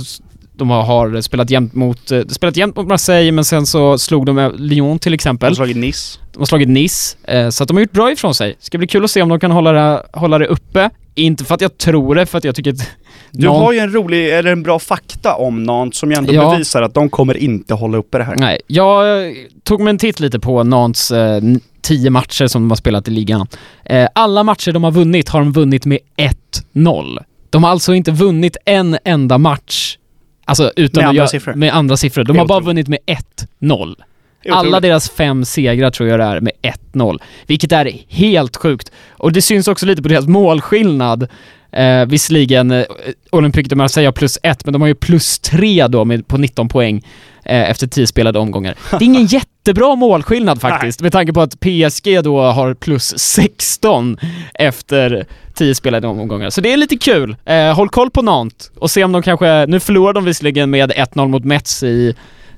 de 0.59 0.71
har, 0.71 1.21
spelat 1.21 1.51
jämnt 1.51 1.75
mot, 1.75 2.11
eh, 2.11 2.21
spelat 2.29 2.57
jämnt 2.57 2.77
mot 2.77 2.87
Marseille 2.87 3.33
men 3.33 3.45
sen 3.45 3.67
så 3.67 3.99
slog 3.99 4.27
de 4.27 4.53
Lyon 4.59 4.99
till 4.99 5.13
De 5.13 5.15
exempel. 5.15 5.49
har 5.51 5.55
slagit 5.55 5.77
Nice. 5.77 6.19
De 6.33 6.39
har 6.39 6.47
slagit 6.47 6.69
Nice, 6.69 7.17
eh, 7.25 7.49
så 7.51 7.63
att 7.63 7.69
de 7.69 7.77
har 7.77 7.81
gjort 7.81 7.93
bra 7.93 8.13
ifrån 8.13 8.35
sig. 8.35 8.57
Ska 8.61 8.79
bli 8.79 8.87
kul 8.87 9.05
att 9.05 9.11
se 9.11 9.23
om 9.23 9.29
de 9.29 9.41
kan 9.41 9.51
hålla 9.51 9.73
det, 9.73 10.03
hålla 10.13 10.39
det 10.39 10.47
uppe. 10.47 10.91
Inte 11.15 11.45
för 11.45 11.55
att 11.55 11.61
jag 11.61 11.79
tror 11.79 12.15
det, 12.15 12.27
för 12.27 12.39
att 12.39 12.45
jag 12.45 12.55
tycker 12.55 12.73
att... 12.73 12.79
Du 13.31 13.47
Nantes- 13.47 13.59
har 13.65 13.73
ju 13.73 13.79
en 13.79 13.93
rolig, 13.93 14.29
eller 14.35 14.53
en 14.53 14.63
bra 14.63 14.79
fakta 14.79 15.35
om 15.35 15.63
Nantes 15.63 15.99
som 15.99 16.11
ju 16.11 16.17
ändå 16.17 16.33
Ja. 16.33 16.51
bevisar 16.51 16.83
att 16.83 16.95
de 16.95 17.11
kommer 17.11 17.37
inte 17.37 17.75
hålla 17.75 17.99
uppe 17.99 18.19
det 18.19 18.25
här. 18.25 18.37
Nej, 18.39 18.61
jag 18.67 19.27
eh, 19.27 19.33
tog 19.65 19.81
mig 19.81 19.91
en 19.91 19.99
titt 19.99 20.21
lite 20.21 20.41
på 20.41 20.63
Nantes 20.63 21.11
eh, 21.11 21.41
tio 21.83 22.11
matcher 22.11 22.47
som 22.47 22.63
de 22.63 22.71
har 22.71 22.77
spelat 22.77 23.09
i 23.09 23.11
ligan. 23.11 23.47
Eh, 23.85 24.09
alla 24.15 24.43
matcher 24.43 24.73
de 24.73 24.85
har 24.85 24.91
vunnit 24.91 25.29
har 25.29 25.41
de 25.41 25.53
vunnit 25.53 25.87
med 25.87 25.99
1-0. 26.75 27.19
De 27.51 27.65
har 27.65 27.71
alltså 27.71 27.95
inte 27.95 28.11
vunnit 28.11 28.57
en 28.65 28.99
enda 29.05 29.39
match, 29.39 29.99
alltså 30.49 30.73
utan 30.77 31.01
Med 31.01 31.05
att 31.05 31.09
andra 31.09 31.17
göra- 31.19 31.29
siffror. 31.29 31.55
med 31.55 31.75
andra 31.75 31.97
siffror. 31.97 32.25
De 32.25 32.37
är 32.37 32.41
har 32.41 32.47
bara 32.47 32.59
otroligt. 32.59 32.67
vunnit 32.67 32.89
med 32.89 32.99
1-0. 33.61 33.95
Alla 34.51 34.81
deras 34.81 35.11
fem 35.11 35.45
segrar 35.45 35.91
tror 35.91 36.09
jag 36.09 36.21
det 36.21 36.25
är 36.25 36.41
med 36.41 36.53
1-0, 36.93 37.19
vilket 37.47 37.73
är 37.73 37.93
helt 38.09 38.57
sjukt. 38.57 38.93
Och 39.11 39.33
det 39.33 39.43
syns 39.43 39.69
också 39.69 39.87
lite 39.87 40.03
på 40.03 40.09
deras 40.09 40.27
målskillnad. 40.27 41.29
Eh, 41.73 42.07
visserligen 42.07 42.71
eh, 42.71 42.85
Olympique 43.31 43.69
de 43.69 43.77
Marseille 43.77 44.07
har 44.07 44.13
plus 44.13 44.39
ett, 44.43 44.65
men 44.65 44.73
de 44.73 44.83
har 44.83 44.89
ju 44.89 44.95
plus 44.95 45.39
tre 45.39 45.87
då 45.87 46.05
med, 46.05 46.29
på 46.29 46.39
19 46.39 46.69
poäng 46.69 47.03
eh, 47.45 47.71
efter 47.71 47.87
10 47.87 48.07
spelade 48.07 48.39
omgångar. 48.39 48.75
Det 48.91 48.97
är 48.97 49.03
ingen 49.03 49.27
jättebra 49.67 49.95
målskillnad 49.95 50.61
faktiskt, 50.61 51.01
med 51.01 51.13
tanke 51.13 51.33
på 51.33 51.41
att 51.41 51.61
PSG 51.61 52.25
då 52.25 52.41
har 52.41 52.75
plus 52.75 53.19
16 53.19 54.19
efter 54.55 55.27
10 55.55 55.75
spelade 55.75 56.07
omgångar. 56.07 56.51
Så 56.51 56.61
det 56.61 56.73
är 56.73 56.77
lite 56.77 56.97
kul. 56.97 57.37
Eh, 57.45 57.75
håll 57.75 57.89
koll 57.89 58.11
på 58.11 58.23
Nantes 58.23 58.71
och 58.77 58.91
se 58.91 59.05
om 59.05 59.13
de 59.13 59.23
kanske, 59.23 59.67
nu 59.67 59.81
förlorar 59.81 60.13
de 60.13 60.25
visserligen 60.25 60.71
med 60.71 60.93
1-0 60.93 61.29
mot 61.29 61.45
Metz 61.45 61.83
i, 61.83 62.15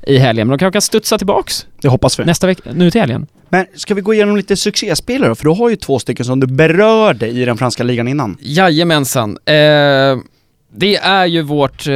i 0.07 0.19
helgen, 0.19 0.47
men 0.49 0.59
de 0.59 0.59
kanske 0.59 0.73
kan 0.75 0.83
studsa 0.83 1.19
tillbaks 1.19 1.67
Det 1.83 1.89
hoppas 1.89 2.21
vi. 2.21 2.25
nästa 2.25 2.47
vecka, 2.47 2.71
nu 2.75 2.91
till 2.91 3.01
helgen. 3.01 3.27
Men 3.49 3.67
ska 3.75 3.95
vi 3.95 4.01
gå 4.01 4.15
igenom 4.15 4.37
lite 4.37 4.57
succéspelare? 4.57 5.35
För 5.35 5.45
du 5.45 5.51
har 5.51 5.71
ju 5.71 5.77
två 5.77 5.99
stycken 5.99 6.27
som 6.27 6.41
du 6.41 6.47
berörde 6.47 7.29
i 7.29 7.45
den 7.45 7.57
franska 7.57 7.83
ligan 7.83 8.09
innan. 8.09 8.37
Jajamensan. 8.41 9.31
Eh, 9.45 9.55
det 10.77 10.97
är 10.97 11.27
ju 11.27 11.43
vårt, 11.43 11.87
eh, 11.87 11.95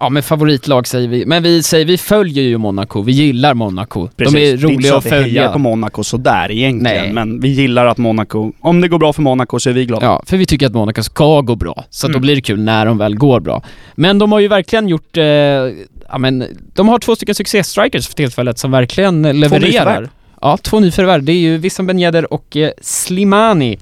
ja 0.00 0.08
men 0.10 0.22
favoritlag 0.22 0.86
säger 0.86 1.08
vi, 1.08 1.26
men 1.26 1.42
vi 1.42 1.62
säger, 1.62 1.84
vi 1.84 1.98
följer 1.98 2.44
ju 2.44 2.58
Monaco, 2.58 3.02
vi 3.02 3.12
gillar 3.12 3.54
Monaco. 3.54 4.08
De 4.16 4.24
är 4.24 4.30
Det 4.32 4.40
är 4.40 4.52
inte 4.52 4.66
roliga 4.66 4.90
så 4.90 4.96
att 4.96 4.98
att 4.98 5.04
vi 5.06 5.10
följa. 5.10 5.52
på 5.52 5.58
Monaco 5.58 6.04
sådär 6.04 6.50
egentligen, 6.50 7.04
Nej. 7.04 7.12
men 7.12 7.40
vi 7.40 7.48
gillar 7.48 7.86
att 7.86 7.98
Monaco, 7.98 8.52
om 8.60 8.80
det 8.80 8.88
går 8.88 8.98
bra 8.98 9.12
för 9.12 9.22
Monaco 9.22 9.60
så 9.60 9.70
är 9.70 9.74
vi 9.74 9.84
glada. 9.86 10.06
Ja, 10.06 10.22
för 10.26 10.36
vi 10.36 10.46
tycker 10.46 10.66
att 10.66 10.72
Monaco 10.74 11.02
ska 11.02 11.40
gå 11.40 11.56
bra, 11.56 11.84
så 11.90 12.06
att 12.06 12.12
då 12.12 12.16
Mm. 12.16 12.22
blir 12.22 12.34
det 12.34 12.40
kul 12.42 12.60
när 12.60 12.86
de 12.86 12.98
väl 12.98 13.14
går 13.16 13.40
bra. 13.40 13.62
Men 13.94 14.18
de 14.18 14.32
har 14.32 14.40
ju 14.40 14.48
verkligen 14.48 14.88
gjort, 14.88 15.16
eh, 15.16 15.24
ja 16.08 16.18
men, 16.18 16.44
de 16.74 16.88
har 16.88 16.98
två 16.98 17.16
stycken 17.16 17.34
succéstrikers 17.34 18.08
för 18.08 18.14
tillfället 18.14 18.58
som 18.58 18.70
verkligen 18.70 19.22
levererar. 19.22 19.60
nyförvärv. 19.68 20.08
Ja, 20.40 20.56
två 20.56 20.80
nyförvärv. 20.80 21.22
Det 21.22 21.32
är 21.32 21.36
ju 21.40 21.58
Wissam 21.58 21.86
Ben 21.86 21.98
Yedder 21.98 22.32
och 22.32 22.56
eh, 22.56 22.70
Slimani. 22.80 23.78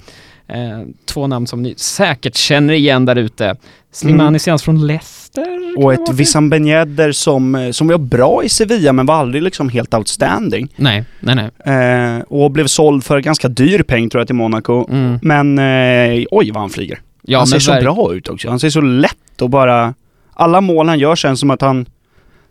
Eh, 0.47 0.81
två 1.05 1.27
namn 1.27 1.47
som 1.47 1.61
ni 1.61 1.73
säkert 1.77 2.35
känner 2.35 2.73
igen 2.73 3.05
där 3.05 3.15
ute. 3.15 3.55
Slimani 3.91 4.27
Mm. 4.27 4.39
senast 4.39 4.65
från 4.65 4.87
Leicester. 4.87 5.73
Och 5.77 5.93
ett? 5.93 6.09
Wissam 6.13 6.49
Ben 6.49 6.67
Yedder 6.67 7.11
som, 7.11 7.55
eh, 7.55 7.71
som 7.71 7.87
var 7.87 7.97
bra 7.97 8.43
i 8.43 8.49
Sevilla 8.49 8.93
men 8.93 9.05
var 9.05 9.15
aldrig 9.15 9.43
liksom 9.43 9.69
helt 9.69 9.93
outstanding. 9.93 10.73
Nej, 10.75 11.03
nej, 11.19 11.49
nej. 11.65 11.75
Eh, 11.75 12.21
och 12.21 12.51
blev 12.51 12.67
såld 12.67 13.03
för 13.03 13.19
ganska 13.19 13.47
dyr 13.47 13.83
peng 13.83 14.09
tror 14.09 14.19
jag 14.21 14.27
till 14.27 14.35
Monaco. 14.35 14.87
Mm. 14.91 15.19
Men 15.21 15.59
eh, 15.59 16.25
oj 16.31 16.51
vad 16.51 16.61
han 16.61 16.69
flyger. 16.69 16.99
Ja, 17.21 17.37
han 17.37 17.47
ser 17.47 17.59
så 17.59 17.71
bra 17.73 18.13
ut 18.13 18.29
också. 18.29 18.49
Han 18.49 18.59
ser 18.59 18.69
så 18.69 18.81
lätt 18.81 19.41
och 19.41 19.49
bara... 19.49 19.93
Alla 20.33 20.61
mål 20.61 20.87
han 20.89 20.99
gör 20.99 21.15
känns 21.15 21.39
som 21.39 21.51
att 21.51 21.61
han... 21.61 21.85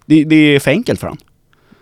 Det, 0.06 0.24
det 0.24 0.36
är 0.36 0.60
för 0.60 0.70
enkelt 0.70 1.00
för 1.00 1.06
honom. 1.06 1.18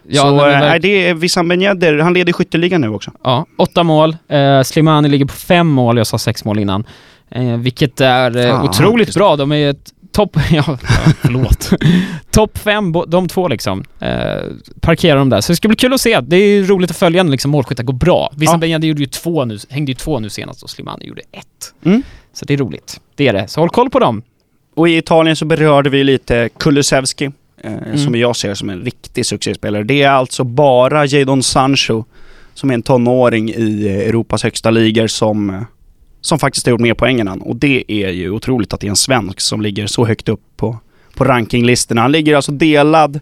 Ja, 0.09 0.23
så 0.23 0.37
nej, 0.37 0.55
eh, 0.55 0.61
verk- 0.61 0.83
det 0.83 1.09
är 1.09 1.15
Wissam 1.15 1.49
Ben 1.49 1.63
Yedder, 1.63 1.99
han 1.99 2.15
leder 2.15 2.33
skytteligan 2.33 2.81
nu 2.81 2.89
också. 2.89 3.11
ja, 3.25 3.47
åtta 3.59 3.83
mål. 3.83 4.17
Eh, 4.29 4.63
Slimani 4.63 5.09
ligger 5.09 5.25
på 5.27 5.35
fem 5.35 5.67
mål, 5.67 5.97
jag 5.99 6.07
sa 6.07 6.19
sex 6.19 6.45
mål 6.45 6.59
innan. 6.59 6.85
Eh, 7.31 7.57
vilket 7.57 8.01
är 8.01 8.37
eh, 8.37 8.51
Fan, 8.51 8.69
otroligt 8.69 9.09
just 9.09 9.19
bra. 9.19 9.37
De 9.37 9.53
är 9.53 9.71
ett 9.71 9.93
topp... 10.13 10.37
Ja, 10.51 10.65
ja, 10.67 10.79
förlåt. 11.23 11.71
topp 12.31 12.59
fem, 12.59 12.95
de 13.09 13.29
två 13.29 13.49
liksom. 13.49 13.85
Eh, 14.01 14.43
parkerar 14.81 15.17
de 15.19 15.29
där. 15.31 15.41
Så 15.41 15.53
det 15.53 15.57
ska 15.57 15.69
bli 15.69 15.77
kul 15.77 15.93
att 15.93 16.01
se. 16.01 16.21
Det 16.21 16.37
är 16.37 16.63
roligt 16.63 16.91
att 16.91 16.97
följa 16.97 17.23
när 17.23 17.31
liksom 17.31 17.51
målskyttar 17.51 17.85
går 17.85 17.95
bra. 17.95 18.33
Vissa 18.37 18.53
Ja. 18.53 18.59
Ben 18.59 18.71
Yedder 18.71 18.89
gjorde 18.89 19.01
ju 19.01 19.07
två 19.07 19.45
nu, 19.45 19.59
hängde 19.71 19.91
ju 19.93 19.97
två 19.97 20.21
nu 20.21 20.31
senast 20.31 20.63
och 20.63 20.71
Slimani 20.71 21.07
gjorde 21.07 21.23
ett. 21.33 21.75
Mm. 21.85 22.03
Så 22.33 22.45
det 22.45 22.55
är 22.55 22.59
roligt. 22.59 23.01
Det 23.15 23.29
är 23.29 23.33
det. 23.33 23.49
Så 23.49 23.61
håll 23.61 23.71
koll 23.71 23.91
på 23.91 23.99
dem. 23.99 24.23
Och 24.77 24.89
i 24.89 24.97
Italien 24.97 25.37
så 25.37 25.45
berörde 25.45 25.91
vi 25.91 26.05
lite 26.05 26.49
Kulusevski, 26.59 27.31
Mm. 27.63 27.99
som 27.99 28.15
jag 28.15 28.37
ser 28.37 28.55
som 28.55 28.71
en 28.71 28.81
riktig 28.81 29.27
succéspelare. 29.27 29.83
Det 29.83 30.03
är 30.03 30.11
alltså 30.11 30.45
bara 30.45 31.07
Jadon 31.07 31.43
Sancho, 31.43 32.05
som 32.55 32.71
är 32.71 32.75
en 32.75 32.83
tonåring 32.83 33.51
i 33.51 33.87
eh, 33.87 34.09
Europas 34.09 34.43
högsta 34.43 34.71
ligor, 34.71 35.07
som, 35.07 35.51
eh, 35.51 35.63
som 36.21 36.39
faktiskt 36.39 36.67
har 36.67 36.71
gjort 36.71 36.81
mer 36.81 36.95
poäng 36.95 37.21
än 37.21 37.29
han. 37.29 37.41
Och 37.41 37.57
det 37.57 37.85
är 37.93 38.11
ju 38.11 38.31
otroligt 38.31 38.73
att 38.73 38.81
det 38.81 38.87
är 38.87 38.91
en 38.91 38.97
svensk 38.97 39.41
som 39.41 39.61
ligger 39.63 39.87
så 39.87 40.05
högt 40.07 40.29
upp 40.29 40.41
på, 40.57 40.79
på 41.15 41.25
rankinglistorna. 41.25 42.01
Han 42.01 42.13
ligger 42.13 42.37
alltså 42.37 42.53
delad 42.53 43.21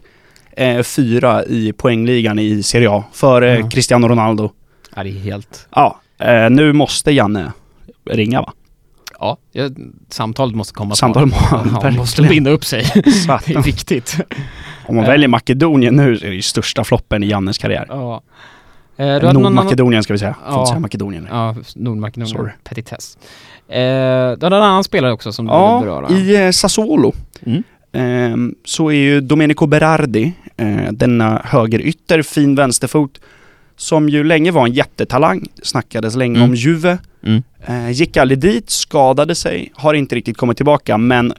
eh, 0.51 0.83
fyra 0.83 1.45
i 1.45 1.73
poängligan 1.73 2.39
i 2.39 2.63
Serie 2.63 2.89
A, 2.89 3.03
före 3.13 3.59
Ja. 3.59 3.69
Cristiano 3.69 4.07
Ronaldo. 4.07 4.51
Ja, 4.95 5.03
det 5.03 5.09
är 5.09 5.19
helt... 5.19 5.67
Ja, 5.75 5.99
eh, 6.19 6.49
nu 6.49 6.73
måste 6.73 7.11
Janne 7.11 7.51
ringa 8.09 8.41
va? 8.41 8.53
Ja, 9.51 9.69
samtalet 10.09 10.55
måste 10.55 10.73
komma 10.73 10.95
Samtal 10.95 11.29
snart. 11.31 11.65
må- 11.65 11.79
Ja, 11.83 11.91
måste 11.97 12.21
binda 12.21 12.51
upp 12.51 12.65
sig. 12.65 12.83
Det 13.45 13.53
är 13.55 13.63
viktigt. 13.63 14.17
Om 14.85 14.95
man 14.95 15.03
Eh. 15.05 15.09
väljer 15.09 15.27
Makedonien 15.27 15.95
nu 15.95 16.17
så 16.17 16.25
är 16.25 16.29
det 16.29 16.35
ju 16.35 16.41
största 16.41 16.83
floppen 16.83 17.23
i 17.23 17.27
Jannes 17.27 17.57
karriär. 17.57 17.85
Ja. 17.89 18.21
Eh, 18.97 19.05
du 19.05 19.27
annan... 19.27 19.43
Nordmakedonien 19.43 20.03
ska 20.03 20.13
vi 20.13 20.19
säga. 20.19 20.33
Får 20.33 20.53
Ja. 20.53 20.59
inte 20.59 20.69
säga 20.69 20.79
Makedonien. 20.79 21.27
Ja, 21.31 21.55
Nordmakedonien. 21.75 22.27
Sorry. 22.37 22.51
Petitess. 22.63 23.17
Eh, 23.67 23.77
du 24.37 24.45
hade 24.45 24.45
en 24.45 24.53
annan 24.53 24.83
spelare 24.83 25.11
också 25.13 25.31
som 25.33 25.45
du 25.45 25.51
Ja, 25.51 25.79
beröra. 25.83 26.09
i 26.09 26.45
eh, 26.45 26.51
Sassuolo 26.51 27.13
Mm. 27.45 27.63
ehm, 27.93 28.55
så 28.65 28.89
är 28.89 28.95
ju 28.95 29.21
Domenico 29.21 29.65
Berardi, 29.67 30.33
eh, 30.57 30.91
denna 30.91 31.41
högerytter, 31.45 32.21
fin 32.21 32.55
vänsterfot, 32.55 33.19
som 33.77 34.09
ju 34.09 34.23
länge 34.23 34.51
var 34.51 34.65
en 34.67 34.73
jättetalang. 34.73 35.47
Snackades 35.63 36.15
länge 36.15 36.37
Mm. 36.39 36.49
om 36.49 36.55
Juve. 36.55 36.97
Mm. 37.25 37.43
Eh, 37.67 37.91
gick 37.91 38.17
aldrig 38.17 38.39
dit, 38.39 38.69
skadade 38.69 39.35
sig, 39.35 39.71
har 39.75 39.93
inte 39.93 40.15
riktigt 40.15 40.37
kommit 40.37 40.57
tillbaka 40.57 40.97
men 40.97 41.33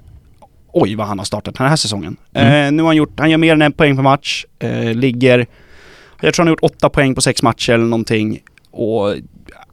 oj 0.73 0.94
vad 0.94 1.07
han 1.07 1.18
har 1.18 1.25
startat 1.25 1.55
den 1.55 1.68
här 1.68 1.77
säsongen. 1.77 2.16
Mm. 2.33 2.66
Eh, 2.66 2.73
nu 2.73 2.83
har 2.83 2.88
han 2.88 2.97
gjort, 2.97 3.20
han 3.20 3.31
gör 3.31 3.38
mer 3.38 3.53
än 3.53 3.62
en 3.62 3.73
poäng 3.73 3.97
per 3.97 4.03
match, 4.03 4.44
eh, 4.59 4.94
ligger, 4.94 5.47
jag 6.20 6.35
tror 6.35 6.42
han 6.44 6.49
har 6.49 6.53
gjort 6.53 6.73
åtta 6.77 6.88
poäng 6.88 7.14
på 7.14 7.20
sex 7.20 7.42
matcher 7.42 7.73
eller 7.73 7.85
någonting. 7.85 8.38
Och 8.70 9.14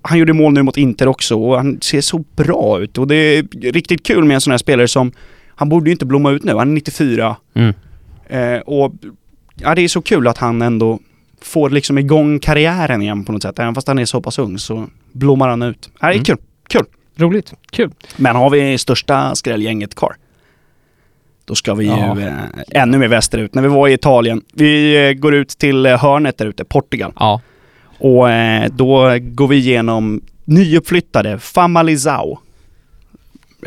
han 0.01 0.17
gjorde 0.19 0.33
mål 0.33 0.53
nu 0.53 0.63
mot 0.63 0.77
Inter 0.77 1.07
också 1.07 1.35
och 1.43 1.57
han 1.57 1.81
ser 1.81 2.01
så 2.01 2.23
bra 2.35 2.79
ut 2.81 2.97
och 2.97 3.07
det 3.07 3.15
är 3.15 3.71
riktigt 3.71 4.05
kul 4.05 4.23
med 4.23 4.35
en 4.35 4.41
sån 4.41 4.51
här 4.51 4.57
spelare 4.57 4.87
som, 4.87 5.11
han 5.55 5.69
borde 5.69 5.89
ju 5.89 5.91
inte 5.91 6.05
blomma 6.05 6.31
ut 6.31 6.43
nu, 6.43 6.55
han 6.55 6.69
är 6.69 6.73
94 6.73 7.35
Mm. 7.53 7.73
eh, 8.27 8.59
och 8.59 8.93
ja 9.55 9.75
det 9.75 9.81
är 9.81 9.87
så 9.87 10.01
kul 10.01 10.27
att 10.27 10.37
han 10.37 10.61
ändå 10.61 10.99
får 11.41 11.69
liksom 11.69 11.97
igång 11.97 12.39
karriären 12.39 13.01
igen 13.01 13.25
på 13.25 13.31
något 13.31 13.41
sätt. 13.41 13.59
Även 13.59 13.75
fast 13.75 13.87
han 13.87 13.99
är 13.99 14.05
så 14.05 14.21
pass 14.21 14.39
ung 14.39 14.57
så 14.59 14.87
blommar 15.11 15.47
han 15.49 15.61
ut. 15.61 15.89
Det 16.01 16.05
är 16.07 16.11
Mm. 16.11 16.23
kul. 16.23 16.37
Roligt. 17.15 17.53
Kul. 17.71 17.91
Men 18.17 18.35
har 18.35 18.49
vi 18.49 18.77
största 18.77 19.35
skrälgänget 19.35 19.95
kvar? 19.95 20.15
Då 21.45 21.55
ska 21.55 21.73
vi 21.73 21.85
Ja. 21.85 22.15
ju 22.19 22.27
eh, 22.27 22.33
ännu 22.71 22.97
mer 22.97 23.07
västerut. 23.07 23.55
När 23.55 23.61
vi 23.61 23.67
var 23.67 23.87
i 23.87 23.93
Italien, 23.93 24.41
vi 24.53 25.05
eh, 25.07 25.13
går 25.13 25.33
ut 25.35 25.49
till 25.49 25.85
eh, 25.85 25.97
hörnet 26.01 26.37
där 26.37 26.45
ute, 26.45 26.65
Portugal. 26.65 27.13
Ja. 27.19 27.41
Och 27.99 28.29
eh, 28.31 28.69
då 28.71 29.17
går 29.21 29.47
vi 29.47 29.55
igenom 29.55 30.21
nyuppflyttade 30.45 31.39
Famalizao 31.39 32.39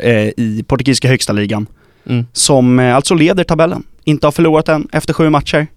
eh, 0.01 0.27
i 0.37 0.63
portugisiska 0.67 1.07
högsta 1.07 1.33
ligan. 1.33 1.67
Mm. 2.09 2.25
Som 2.33 2.79
eh, 2.79 2.95
alltså 2.95 3.13
leder 3.15 3.43
tabellen. 3.43 3.83
Inte 4.03 4.27
har 4.27 4.31
förlorat 4.31 4.69
än 4.69 4.87
efter 4.91 5.13
sju 5.13 5.29
matcher. 5.29 5.67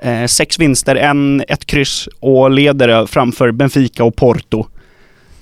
Eh, 0.00 0.26
sex 0.26 0.58
vinster, 0.58 0.96
en, 0.96 1.44
ett 1.48 1.66
kryss 1.66 2.08
och 2.20 2.50
leder 2.50 3.06
framför 3.06 3.50
Benfica 3.50 4.04
och 4.04 4.16
Porto. 4.16 4.66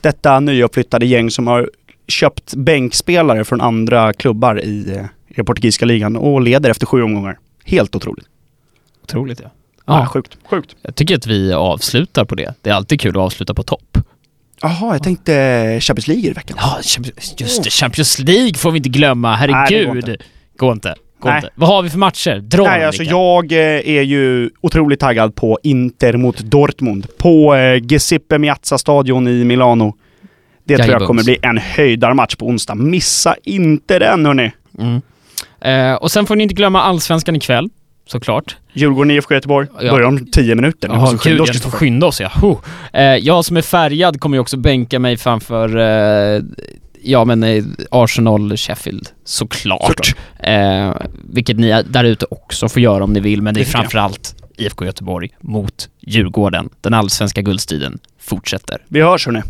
Detta 0.01 0.41
nyuppflyttade 0.41 1.07
gäng 1.07 1.31
som 1.31 1.47
har 1.47 1.71
köpt 2.09 2.55
bänkspelare 2.55 3.45
från 3.45 3.61
andra 3.61 4.13
klubbar 4.13 4.65
i, 4.65 4.91
eh, 4.91 5.05
i 5.29 5.35
den 5.35 5.45
portugisiska 5.45 5.87
ligan 5.87 6.17
och 6.17 6.41
leder 6.41 6.71
efter 6.71 6.87
sju 6.87 7.03
omgångar. 7.03 7.39
Helt 7.65 7.97
otroligt. 7.97 8.27
Otroligt 9.03 9.41
ja. 9.43 9.51
Ja. 9.87 10.07
Sjukt. 10.07 10.39
Sjukt. 10.51 10.77
jag 10.83 10.95
tycker 10.95 11.17
att 11.17 11.27
vi 11.27 11.53
avslutar 11.53 12.25
på 12.25 12.35
det. 12.35 12.55
Det 12.63 12.71
är 12.71 12.75
alltid 12.75 13.01
kul 13.01 13.11
att 13.11 13.23
avsluta 13.23 13.55
på 13.55 13.63
topp. 13.63 13.99
Jaha, 14.63 14.95
jag 14.95 15.03
tänkte 15.03 15.35
eh, 15.35 15.81
Champions 15.81 16.09
League 16.09 16.31
i 16.31 16.33
veckan. 16.33 16.59
Ja, 16.61 16.79
just 17.39 17.65
det. 17.65 17.71
Champions 17.71 18.19
League 18.19 18.55
får 18.55 18.71
vi 18.71 18.77
inte 18.77 18.89
glömma. 18.89 19.37
Nej, 19.37 19.47
det 19.47 19.55
Herregud. 19.55 20.05
går 20.05 20.17
går 20.57 20.73
inte. 20.73 20.95
Nej. 21.31 21.37
inte. 21.37 21.51
Vad 21.55 21.69
har 21.69 21.83
vi 21.83 21.91
för 21.91 21.99
matcher? 21.99 22.37
Dra 22.41 22.63
Nej, 22.65 22.85
alltså 22.85 23.03
jag 23.03 23.53
eh, 23.53 23.59
är 23.89 24.03
ju 24.03 24.51
otroligt 24.61 25.01
taggad 25.01 25.35
på 25.35 25.59
Inter 25.63 26.17
mot 26.17 26.39
Dortmund 26.39 27.07
på 27.19 27.55
eh, 27.55 27.75
Giuseppe 27.83 28.39
Meazza-stadion 28.39 29.29
i 29.29 29.45
Milano. 29.45 29.95
Det 30.67 30.77
tror 30.79 30.91
jag 30.91 31.03
kommer 31.07 31.25
bli 31.25 31.37
en 31.43 31.59
höjdarmatch 31.59 32.37
på 32.37 32.47
onsdag. 32.47 32.75
Missa 32.75 33.35
inte 33.45 33.99
den 33.99 34.27
hörni! 34.27 34.53
Mm. 34.79 35.01
Eh, 35.61 35.95
och 35.95 36.11
sen 36.11 36.27
får 36.27 36.37
ni 36.37 36.43
inte 36.43 36.55
glömma 36.55 36.83
Allsvenskan 36.83 37.37
ikväll, 37.37 37.69
såklart. 38.07 38.57
Djurgården 38.73 39.11
IFK 39.11 39.35
Göteborg 39.35 39.67
Ja. 39.81 39.91
börjar 39.91 40.09
om 40.09 40.27
10 40.27 40.55
minuter. 40.55 40.89
Ni 40.89 40.95
Ja, 40.95 41.01
måste 41.01 41.19
skynda 41.19 41.35
gud, 41.35 41.41
oss, 41.41 41.51
Kristoffer. 41.51 41.79
skynda 41.79 42.07
oss 42.07 42.21
ja. 42.21 42.31
Huh. 42.43 42.57
Eh, 42.93 43.17
jag 43.17 43.45
som 43.45 43.57
är 43.57 43.63
färgad 43.63 44.21
kommer 44.21 44.37
ju 44.37 44.41
också 44.41 44.57
bänka 44.57 44.99
mig 44.99 45.17
framför, 45.17 45.77
eh, 45.79 46.43
ja 47.05 47.25
men 47.25 47.43
eh, 47.43 47.65
Arsenal, 47.91 48.57
Sheffield, 48.57 49.09
såklart. 49.25 49.87
Såklart. 49.87 50.17
Eh, 50.39 50.95
vilket 51.31 51.57
ni 51.57 51.83
där 51.83 52.05
ute 52.05 52.27
också 52.31 52.69
får 52.69 52.83
göra 52.83 53.05
om 53.05 53.13
ni 53.13 53.21
vill, 53.21 53.43
men 53.43 53.55
det 53.55 53.61
är 53.61 53.65
framförallt 53.65 54.35
IFK 54.57 54.85
Göteborg 54.85 55.31
mot 55.41 55.89
Djurgården. 56.01 56.69
Den 56.81 56.95
allsvenska 56.95 57.43
guldstriden 57.43 57.99
fortsätter. 58.21 58.85
Vi 58.89 59.01
hörs 59.01 59.27
hörni. 59.27 59.43